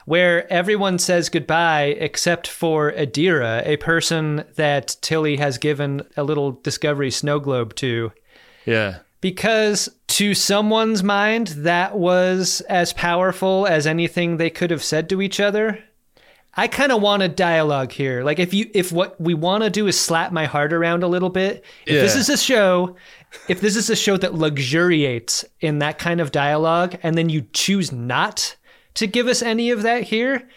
[0.10, 6.54] where everyone says goodbye except for Adira, a person that Tilly has given a little
[6.54, 8.12] Discovery snow globe to.
[8.66, 9.02] Yeah.
[9.22, 15.22] Because to someone's mind, that was as powerful as anything they could have said to
[15.22, 15.78] each other.
[16.56, 18.24] I kind of want a dialogue here.
[18.24, 21.08] Like if you if what we want to do is slap my heart around a
[21.08, 22.96] little bit, if this is a show,
[23.48, 27.46] if this is a show that luxuriates in that kind of dialogue and then you
[27.54, 28.56] choose not
[28.96, 30.48] to give us any of that here,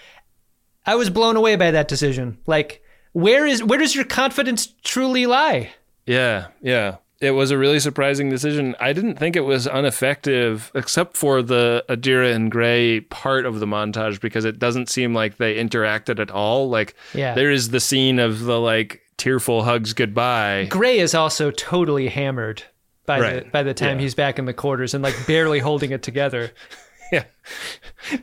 [0.87, 2.39] I was blown away by that decision.
[2.47, 5.73] Like where is where does your confidence truly lie?
[6.07, 6.49] Yeah.
[6.63, 6.97] Yeah.
[7.21, 8.75] It was a really surprising decision.
[8.81, 13.67] I didn't think it was ineffective, except for the Adira and Gray part of the
[13.67, 16.69] montage, because it doesn't seem like they interacted at all.
[16.69, 17.35] Like, Yeah.
[17.35, 20.67] there is the scene of the like tearful hugs goodbye.
[20.69, 22.65] Gray is also totally hammered
[23.07, 24.03] by the by the time Yeah.
[24.03, 26.51] he's back in the quarters and like barely holding it together.
[27.21, 27.25] Yeah.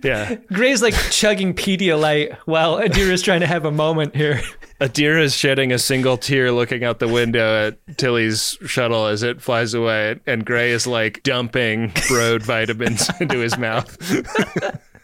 [0.04, 0.36] Yeah.
[0.52, 4.42] Gray's like chugging Pedialyte while Adira's trying to have a moment here.
[4.82, 9.42] Adira is shedding a single tear looking out the window at Tilly's shuttle as it
[9.42, 13.98] flies away, and Gray is like dumping broad vitamins into his mouth.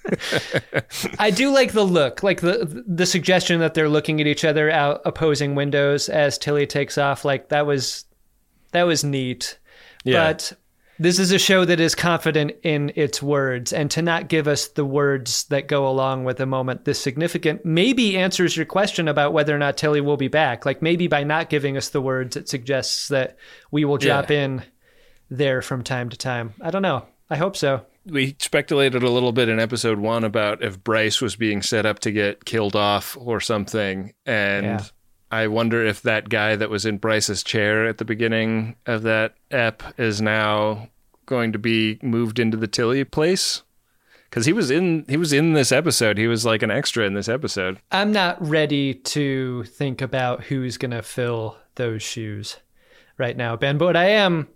[1.20, 4.70] I do like the look, like the the suggestion that they're looking at each other
[4.72, 7.26] out opposing windows as Tilly takes off.
[7.26, 8.06] Like that was
[8.72, 9.58] that was neat.
[10.04, 10.32] Yeah.
[10.32, 10.54] But
[11.00, 14.68] this is a show that is confident in its words, and to not give us
[14.68, 19.34] the words that go along with a moment this significant maybe answers your question about
[19.34, 20.66] whether or not Tilly will be back.
[20.66, 23.38] Like maybe by not giving us the words, it suggests that
[23.72, 24.44] we will drop Yeah.
[24.46, 24.64] in
[25.30, 26.54] there from time to time.
[26.62, 27.06] I don't know.
[27.30, 27.86] I hope so.
[28.08, 31.98] we speculated a little bit in episode one about if Bryce was being set up
[32.02, 34.14] to get killed off or something.
[34.28, 34.82] And Yeah.
[35.36, 39.36] I wonder if that guy that was in Bryce's chair at the beginning of that
[39.52, 40.88] ep is now
[41.26, 43.62] going to be moved into the Tilly place.
[44.32, 46.18] Cause he was in he was in this episode.
[46.18, 47.82] He was like an extra in this episode.
[47.92, 52.56] I'm not ready to think about who's going to fill those shoes
[53.18, 54.48] right now, Ben, but I am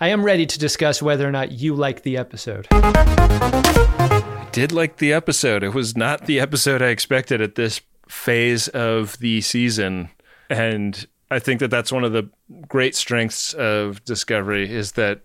[0.00, 2.68] I am ready to discuss whether or not you like the episode.
[2.70, 5.64] I did like the episode.
[5.64, 10.10] It was not the episode I expected at this phase of the season.
[10.50, 12.28] And I think that that's one of the
[12.68, 15.20] great strengths of Discovery is that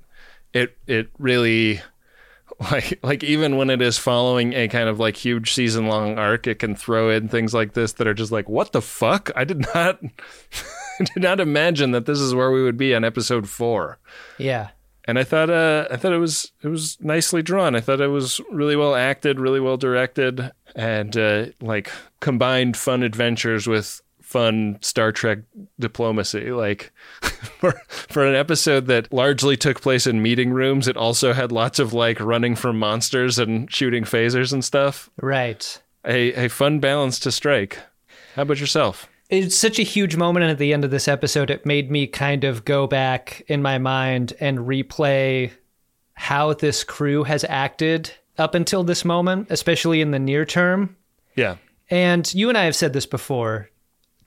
[0.53, 1.82] it it really
[2.71, 6.45] like like even when it is following a kind of like huge season long arc,
[6.47, 9.32] it can throw in things like this that are just like, what the fuck?
[9.36, 9.99] I did not
[10.99, 13.97] I did not imagine that this is where we would be on episode four
[14.38, 14.69] Yeah.
[15.05, 17.76] and I thought uh, I thought it was it was nicely drawn.
[17.76, 23.01] I thought it was really well acted, really well directed, and uh, like combined fun
[23.01, 24.01] adventures with
[24.34, 25.39] fun Star Trek
[25.79, 26.51] diplomacy.
[26.51, 31.51] Like for for an episode that largely took place in meeting rooms, it also had
[31.51, 35.11] lots of like running from monsters and shooting phasers and stuff.
[35.21, 35.81] Right.
[36.03, 37.77] A a fun balance to strike.
[38.36, 39.07] How about yourself?
[39.29, 41.49] It's such a huge moment And at the end of this episode.
[41.49, 45.51] It made me kind of go back in my mind and replay
[46.15, 50.95] how this crew has acted up until this moment, especially in the near term.
[51.36, 51.57] Yeah.
[51.89, 53.69] And you and I have said this before.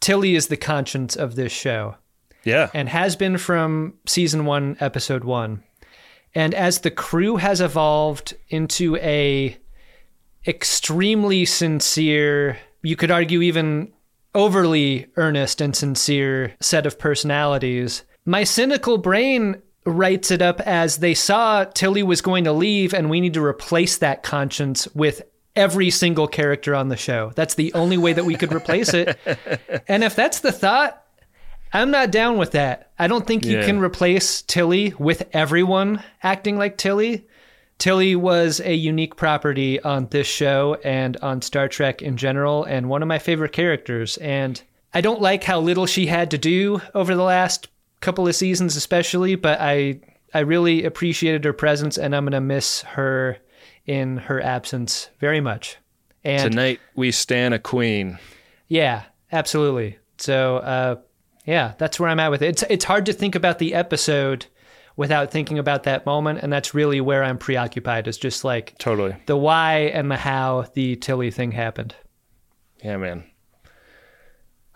[0.01, 1.97] Tilly is the conscience of this show.
[2.45, 2.71] Yeah.
[2.73, 5.63] And has been from season 1, episode 1.
[6.35, 9.57] And as the crew has evolved into a
[10.47, 13.93] extremely sincere, you could argue even
[14.35, 21.15] overly earnest and sincere set of personalities, my cynical brain writes it up as they
[21.15, 25.23] saw Tilly was going to leave and we need to replace that conscience with
[25.57, 27.33] every single character on the show.
[27.35, 29.19] That's the only way that we could replace it.
[29.89, 31.03] and if that's the thought,
[31.73, 32.91] I'm not down with that.
[32.99, 33.67] I don't think you Yeah.
[33.67, 37.27] can replace Tilly with everyone acting like Tilly.
[37.79, 42.89] Tilly was a unique property on this show and on Star Trek in general, and
[42.89, 44.17] one of my favorite characters.
[44.19, 44.63] And
[44.95, 47.69] I don't like how little she had to do over the last
[48.01, 50.01] couple of seasons, especially, but I
[50.33, 53.37] I really appreciated her presence, and I'm gonna miss her
[53.87, 55.77] in her absence very much.
[56.25, 58.19] And Tonight we stand a queen.
[58.69, 59.99] yeah, absolutely.
[60.19, 60.97] So, uh,
[61.45, 62.49] yeah, that's where I'm at with it.
[62.49, 64.47] It's it's hard to think about the episode
[64.97, 68.09] without thinking about that moment, and that's really where I'm preoccupied.
[68.09, 69.15] Is just like Totally.
[69.27, 71.95] the why and the how the Tilly thing happened.
[72.83, 73.25] Yeah, man.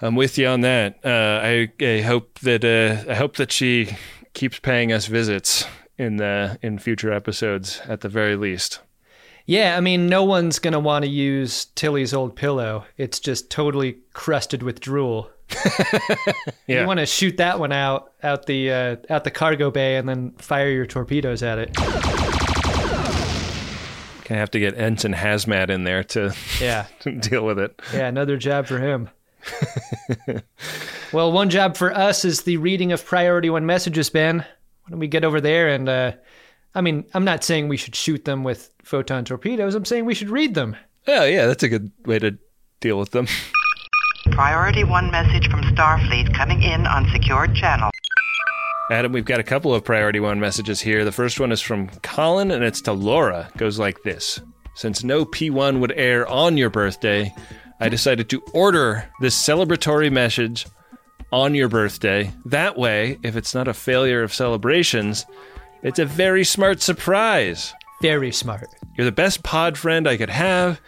[0.01, 0.99] I'm with you on that.
[1.05, 3.97] Uh, I, I hope that uh, I hope that she
[4.33, 5.67] keeps paying us visits
[5.99, 8.79] in the in future episodes at the very least.
[9.51, 12.85] Yeah, I mean, no one's gonna want to use Tilly's old pillow.
[12.97, 15.29] It's just totally crusted with drool.
[16.69, 16.83] Yeah.
[16.83, 20.09] You want to shoot that one out out the uh, out the cargo bay and
[20.09, 21.75] then fire your torpedoes at it.
[24.25, 26.87] Gonna have to get Ensign Hazmat in there to Yeah.
[27.01, 27.83] to deal with it.
[27.93, 29.11] Yeah, another job for him.
[31.13, 34.39] well, one job for us is the reading of Priority One messages, Ben.
[34.39, 36.13] Why don't we get over there and, uh,
[36.75, 39.75] I mean, I'm not saying we should shoot them with photon torpedoes.
[39.75, 40.77] I'm saying we should read them.
[41.09, 42.39] Oh yeah, that's a good way to
[42.81, 43.27] deal with them.
[44.31, 47.91] Priority 1 message from Starfleet coming in on secured channel.
[48.91, 51.05] Adam, we've got a couple of priority one messages here.
[51.05, 53.49] The first one is from Colin, and it's to Laura.
[53.55, 54.41] It goes like this
[54.75, 57.33] Since no P1 would air on your birthday,
[57.79, 60.67] I decided to order this celebratory message
[61.31, 62.33] on your birthday.
[62.47, 65.25] That way, if it's not a failure of celebrations,
[65.83, 67.75] it's a very smart surprise.
[68.03, 68.69] Very smart.
[68.97, 70.81] You're the best pod friend I could have,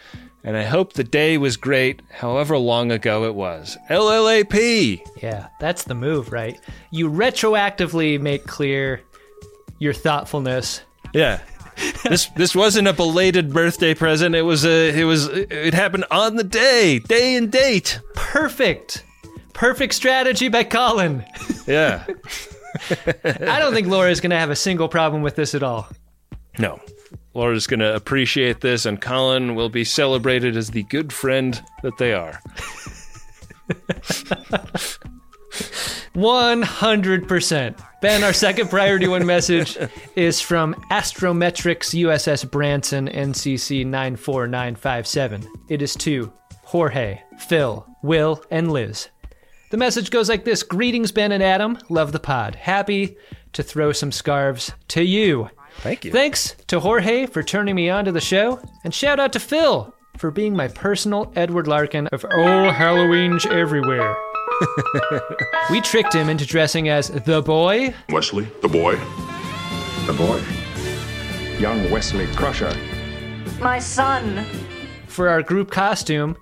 [0.43, 3.77] and I hope the day was great, however long ago it was.
[3.89, 5.01] LLAP!
[5.21, 6.59] Yeah, that's the move, right?
[6.91, 9.01] You retroactively make clear
[9.79, 10.81] your thoughtfulness.
[11.13, 11.39] Yeah.
[12.03, 14.35] this this wasn't a belated birthday present.
[14.35, 17.99] It was a it was it happened on the day, day and date.
[18.13, 19.03] Perfect.
[19.53, 21.25] Perfect strategy by Colin.
[21.67, 22.05] Yeah.
[23.23, 25.87] I don't think Laura is going to have a single problem with this at all.
[26.59, 26.79] No.
[27.33, 31.97] Laura's going to appreciate this and Colin will be celebrated as the good friend that
[31.97, 32.39] they are.
[36.15, 37.79] 100%.
[38.01, 39.77] Ben, our second priority one message
[40.15, 45.47] is from Astrometrics USS Branson NCC 94957.
[45.69, 46.31] It is to
[46.63, 49.09] Jorge, Phil, Will, and Liz.
[49.73, 51.79] The message goes like this Greetings, Ben and Adam.
[51.89, 52.53] Love the pod.
[52.53, 53.17] Happy
[53.53, 55.49] to throw some scarves to you.
[55.77, 56.11] Thank you.
[56.11, 59.91] Thanks to Jorge for turning me on to the show, and shout out to Phil
[60.19, 64.15] for being my personal Edward Larkin of All Halloweens Everywhere.
[65.71, 67.95] we tricked him into dressing as the boy.
[68.09, 68.95] Wesley, the boy.
[70.05, 70.39] The boy.
[71.57, 72.77] Young Wesley Crusher.
[73.59, 74.45] My son.
[75.07, 76.37] for our group costume,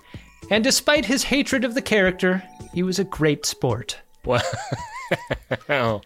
[0.50, 2.42] and despite his hatred of the character,
[2.72, 3.98] he was a great sport.
[4.24, 4.40] Wow.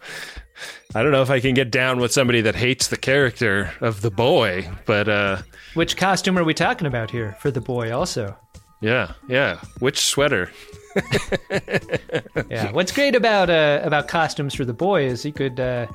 [0.94, 4.00] I don't know if I can get down with somebody that hates the character of
[4.00, 5.42] the boy, but uh
[5.74, 8.36] Which costume are we talking about here for the boy also?
[8.80, 9.60] yeah, yeah.
[9.80, 10.50] Which sweater?
[12.50, 12.72] Yeah.
[12.72, 15.86] What's great about uh, about costumes for the boy is you could uh,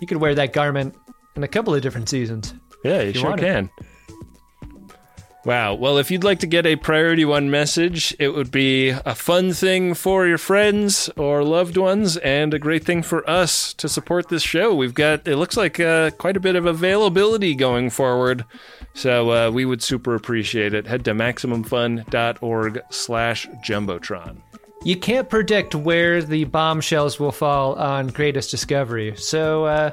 [0.00, 0.94] you could wear that garment
[1.36, 2.54] in a couple of different seasons.
[2.84, 3.44] Yeah, you you sure wanted.
[3.44, 3.70] can.
[5.44, 5.72] Wow.
[5.74, 9.54] Well, if you'd like to get a Priority One message, it would be a fun
[9.54, 14.28] thing for your friends or loved ones, and a great thing for us to support
[14.28, 14.74] this show.
[14.74, 18.44] We've got, it looks like uh, quite a bit of availability going forward.
[18.92, 20.86] So uh, we would super appreciate it.
[20.86, 24.42] Head to MaximumFun.org slash Jumbotron.
[24.84, 29.92] You can't predict where the bombshells will fall on Greatest Discovery, so uh,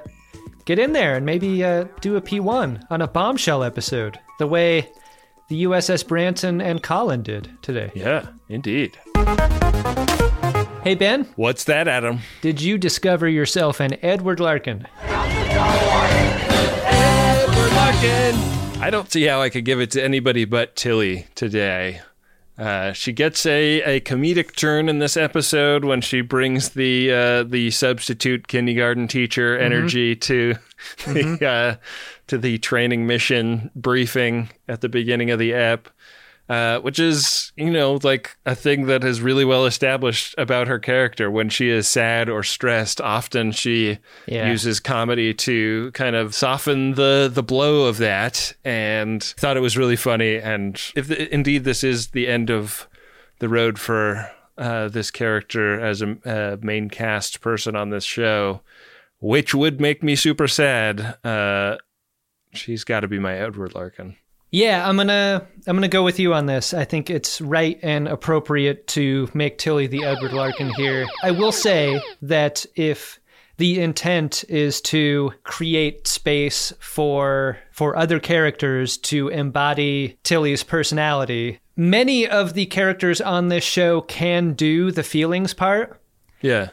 [0.65, 4.89] get in there and maybe uh, do a P1 on a bombshell episode, the way
[5.49, 7.91] the USS Branson and Colin did today.
[7.95, 8.97] Yeah, indeed.
[10.83, 12.19] Hey, Ben, What's that, Adam?
[12.41, 14.87] did you discover yourself an Edward Larkin?
[18.79, 22.01] I don't see how I could give it to anybody but Tilly today.
[22.57, 27.43] Uh, she gets a, a comedic turn in this episode when she brings the uh,
[27.43, 30.55] the substitute kindergarten teacher energy to
[31.05, 31.75] the uh,
[32.27, 35.89] to the training mission briefing at the beginning of the ep,
[36.49, 40.79] uh, which is you know like a thing that is really well established about her
[40.79, 41.29] character.
[41.29, 44.49] When she is sad or stressed, often she Yeah.
[44.49, 49.77] uses comedy to kind of soften the the blow of that and thought it was
[49.77, 52.87] really funny and if the, indeed this is the end of
[53.39, 58.61] the road for uh, this character as a uh, main cast person on this show
[59.19, 61.75] which would make me super sad uh,
[62.53, 64.15] she's got to be my Edward Larkin
[64.51, 66.73] Yeah, I'm gonna I'm gonna go with you on this.
[66.73, 71.05] I think it's right and appropriate to make Tilly the Edward Larkin here.
[71.23, 73.19] I will say that if
[73.57, 82.27] the intent is to create space for for other characters to embody Tilly's personality, many
[82.27, 85.99] of the characters on this show can do the feelings part.
[86.41, 86.69] yeah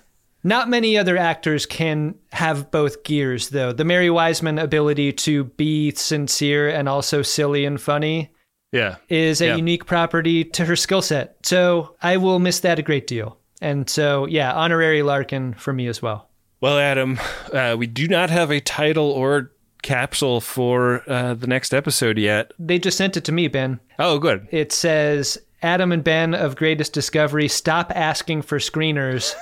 [0.47, 3.73] Not many other actors can have both gears, though.
[3.73, 8.31] The Mary Wiseman ability to be sincere and also silly and funny
[8.73, 9.57] yeah is a Yeah.
[9.57, 11.37] unique property to her skill set.
[11.45, 13.39] So I will miss that a great deal.
[13.63, 16.29] And so, yeah, honorary Larkin for me as well.
[16.61, 17.19] Well, Adam,
[17.53, 19.53] uh, we do not have a title or
[19.83, 22.53] capsule for uh, the next episode yet.
[22.59, 23.81] They just sent it to me, Ben.
[23.99, 24.47] Oh, good.
[24.51, 29.35] It says Adam and Ben of Greatest Discovery stop asking for screeners.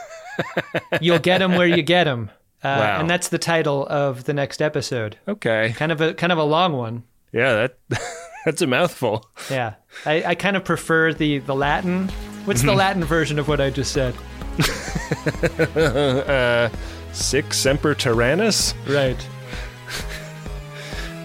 [1.01, 2.31] You'll get them where you get them.
[2.63, 3.01] Uh, Wow.
[3.01, 5.17] And that's the title of the next episode.
[5.27, 5.75] Okay.
[5.77, 7.03] Kind of a kind of a long one.
[7.33, 7.55] Yeah,
[7.91, 8.01] that
[8.45, 9.29] that's a mouthful.
[9.51, 9.75] Yeah,
[10.07, 12.09] I, I kind of prefer the the Latin.
[12.45, 14.15] What's the Latin version of what I just said?
[15.77, 16.69] uh,
[17.13, 18.75] Sic semper tyrannus.
[18.89, 19.17] Right.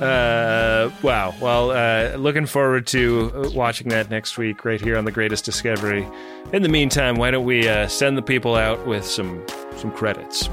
[0.02, 1.34] Uh, wow.
[1.41, 6.07] Well, uh, looking forward to watching that next week, right here on the Greatest Discovery.
[6.53, 9.44] In the meantime, why don't we uh, send the people out with some
[9.78, 10.49] some credits?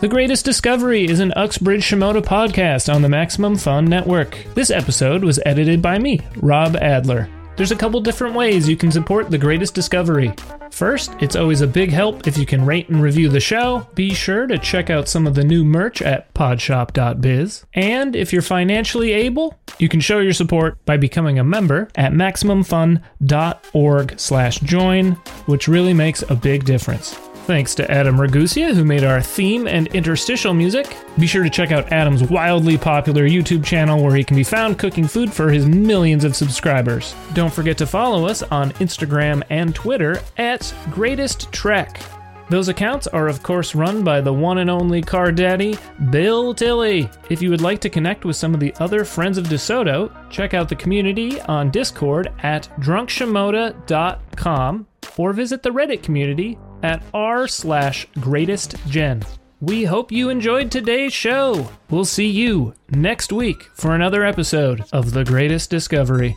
[0.00, 4.36] The Greatest Discovery is an Uxbridge Shimoda podcast on the Maximum Fun Network.
[4.54, 7.28] This episode was edited by me, Rob Adler.
[7.56, 10.34] There's a couple different ways you can support The Greatest Discovery.
[10.72, 13.86] First, it's always a big help if you can rate and review the show.
[13.94, 17.66] Be sure to check out some of the new merch at podshop.biz.
[17.74, 22.12] And if you're financially able, you can show your support by becoming a member at
[22.12, 25.12] maximumfun.org slash join,
[25.44, 27.18] which really makes a big difference.
[27.44, 30.96] Thanks to Adam Ragusea, who made our theme and interstitial music.
[31.18, 34.78] Be sure to check out Adam's wildly popular YouTube channel where he can be found
[34.78, 37.16] cooking food for his millions of subscribers.
[37.34, 42.00] Don't forget to follow us on Instagram and Twitter at Greatest Trek.
[42.48, 45.76] Those accounts are, of course, run by the one and only car daddy,
[46.10, 47.10] Bill Tilley.
[47.28, 50.54] If you would like to connect with some of the other friends of DeSoto, check
[50.54, 54.86] out the community on Discord at drunkshimoda.com
[55.16, 59.22] or visit the Reddit community at r slash greatest gen.
[59.60, 61.68] We hope you enjoyed today's show.
[61.88, 66.36] We'll see you next week for another episode of The Greatest Discovery.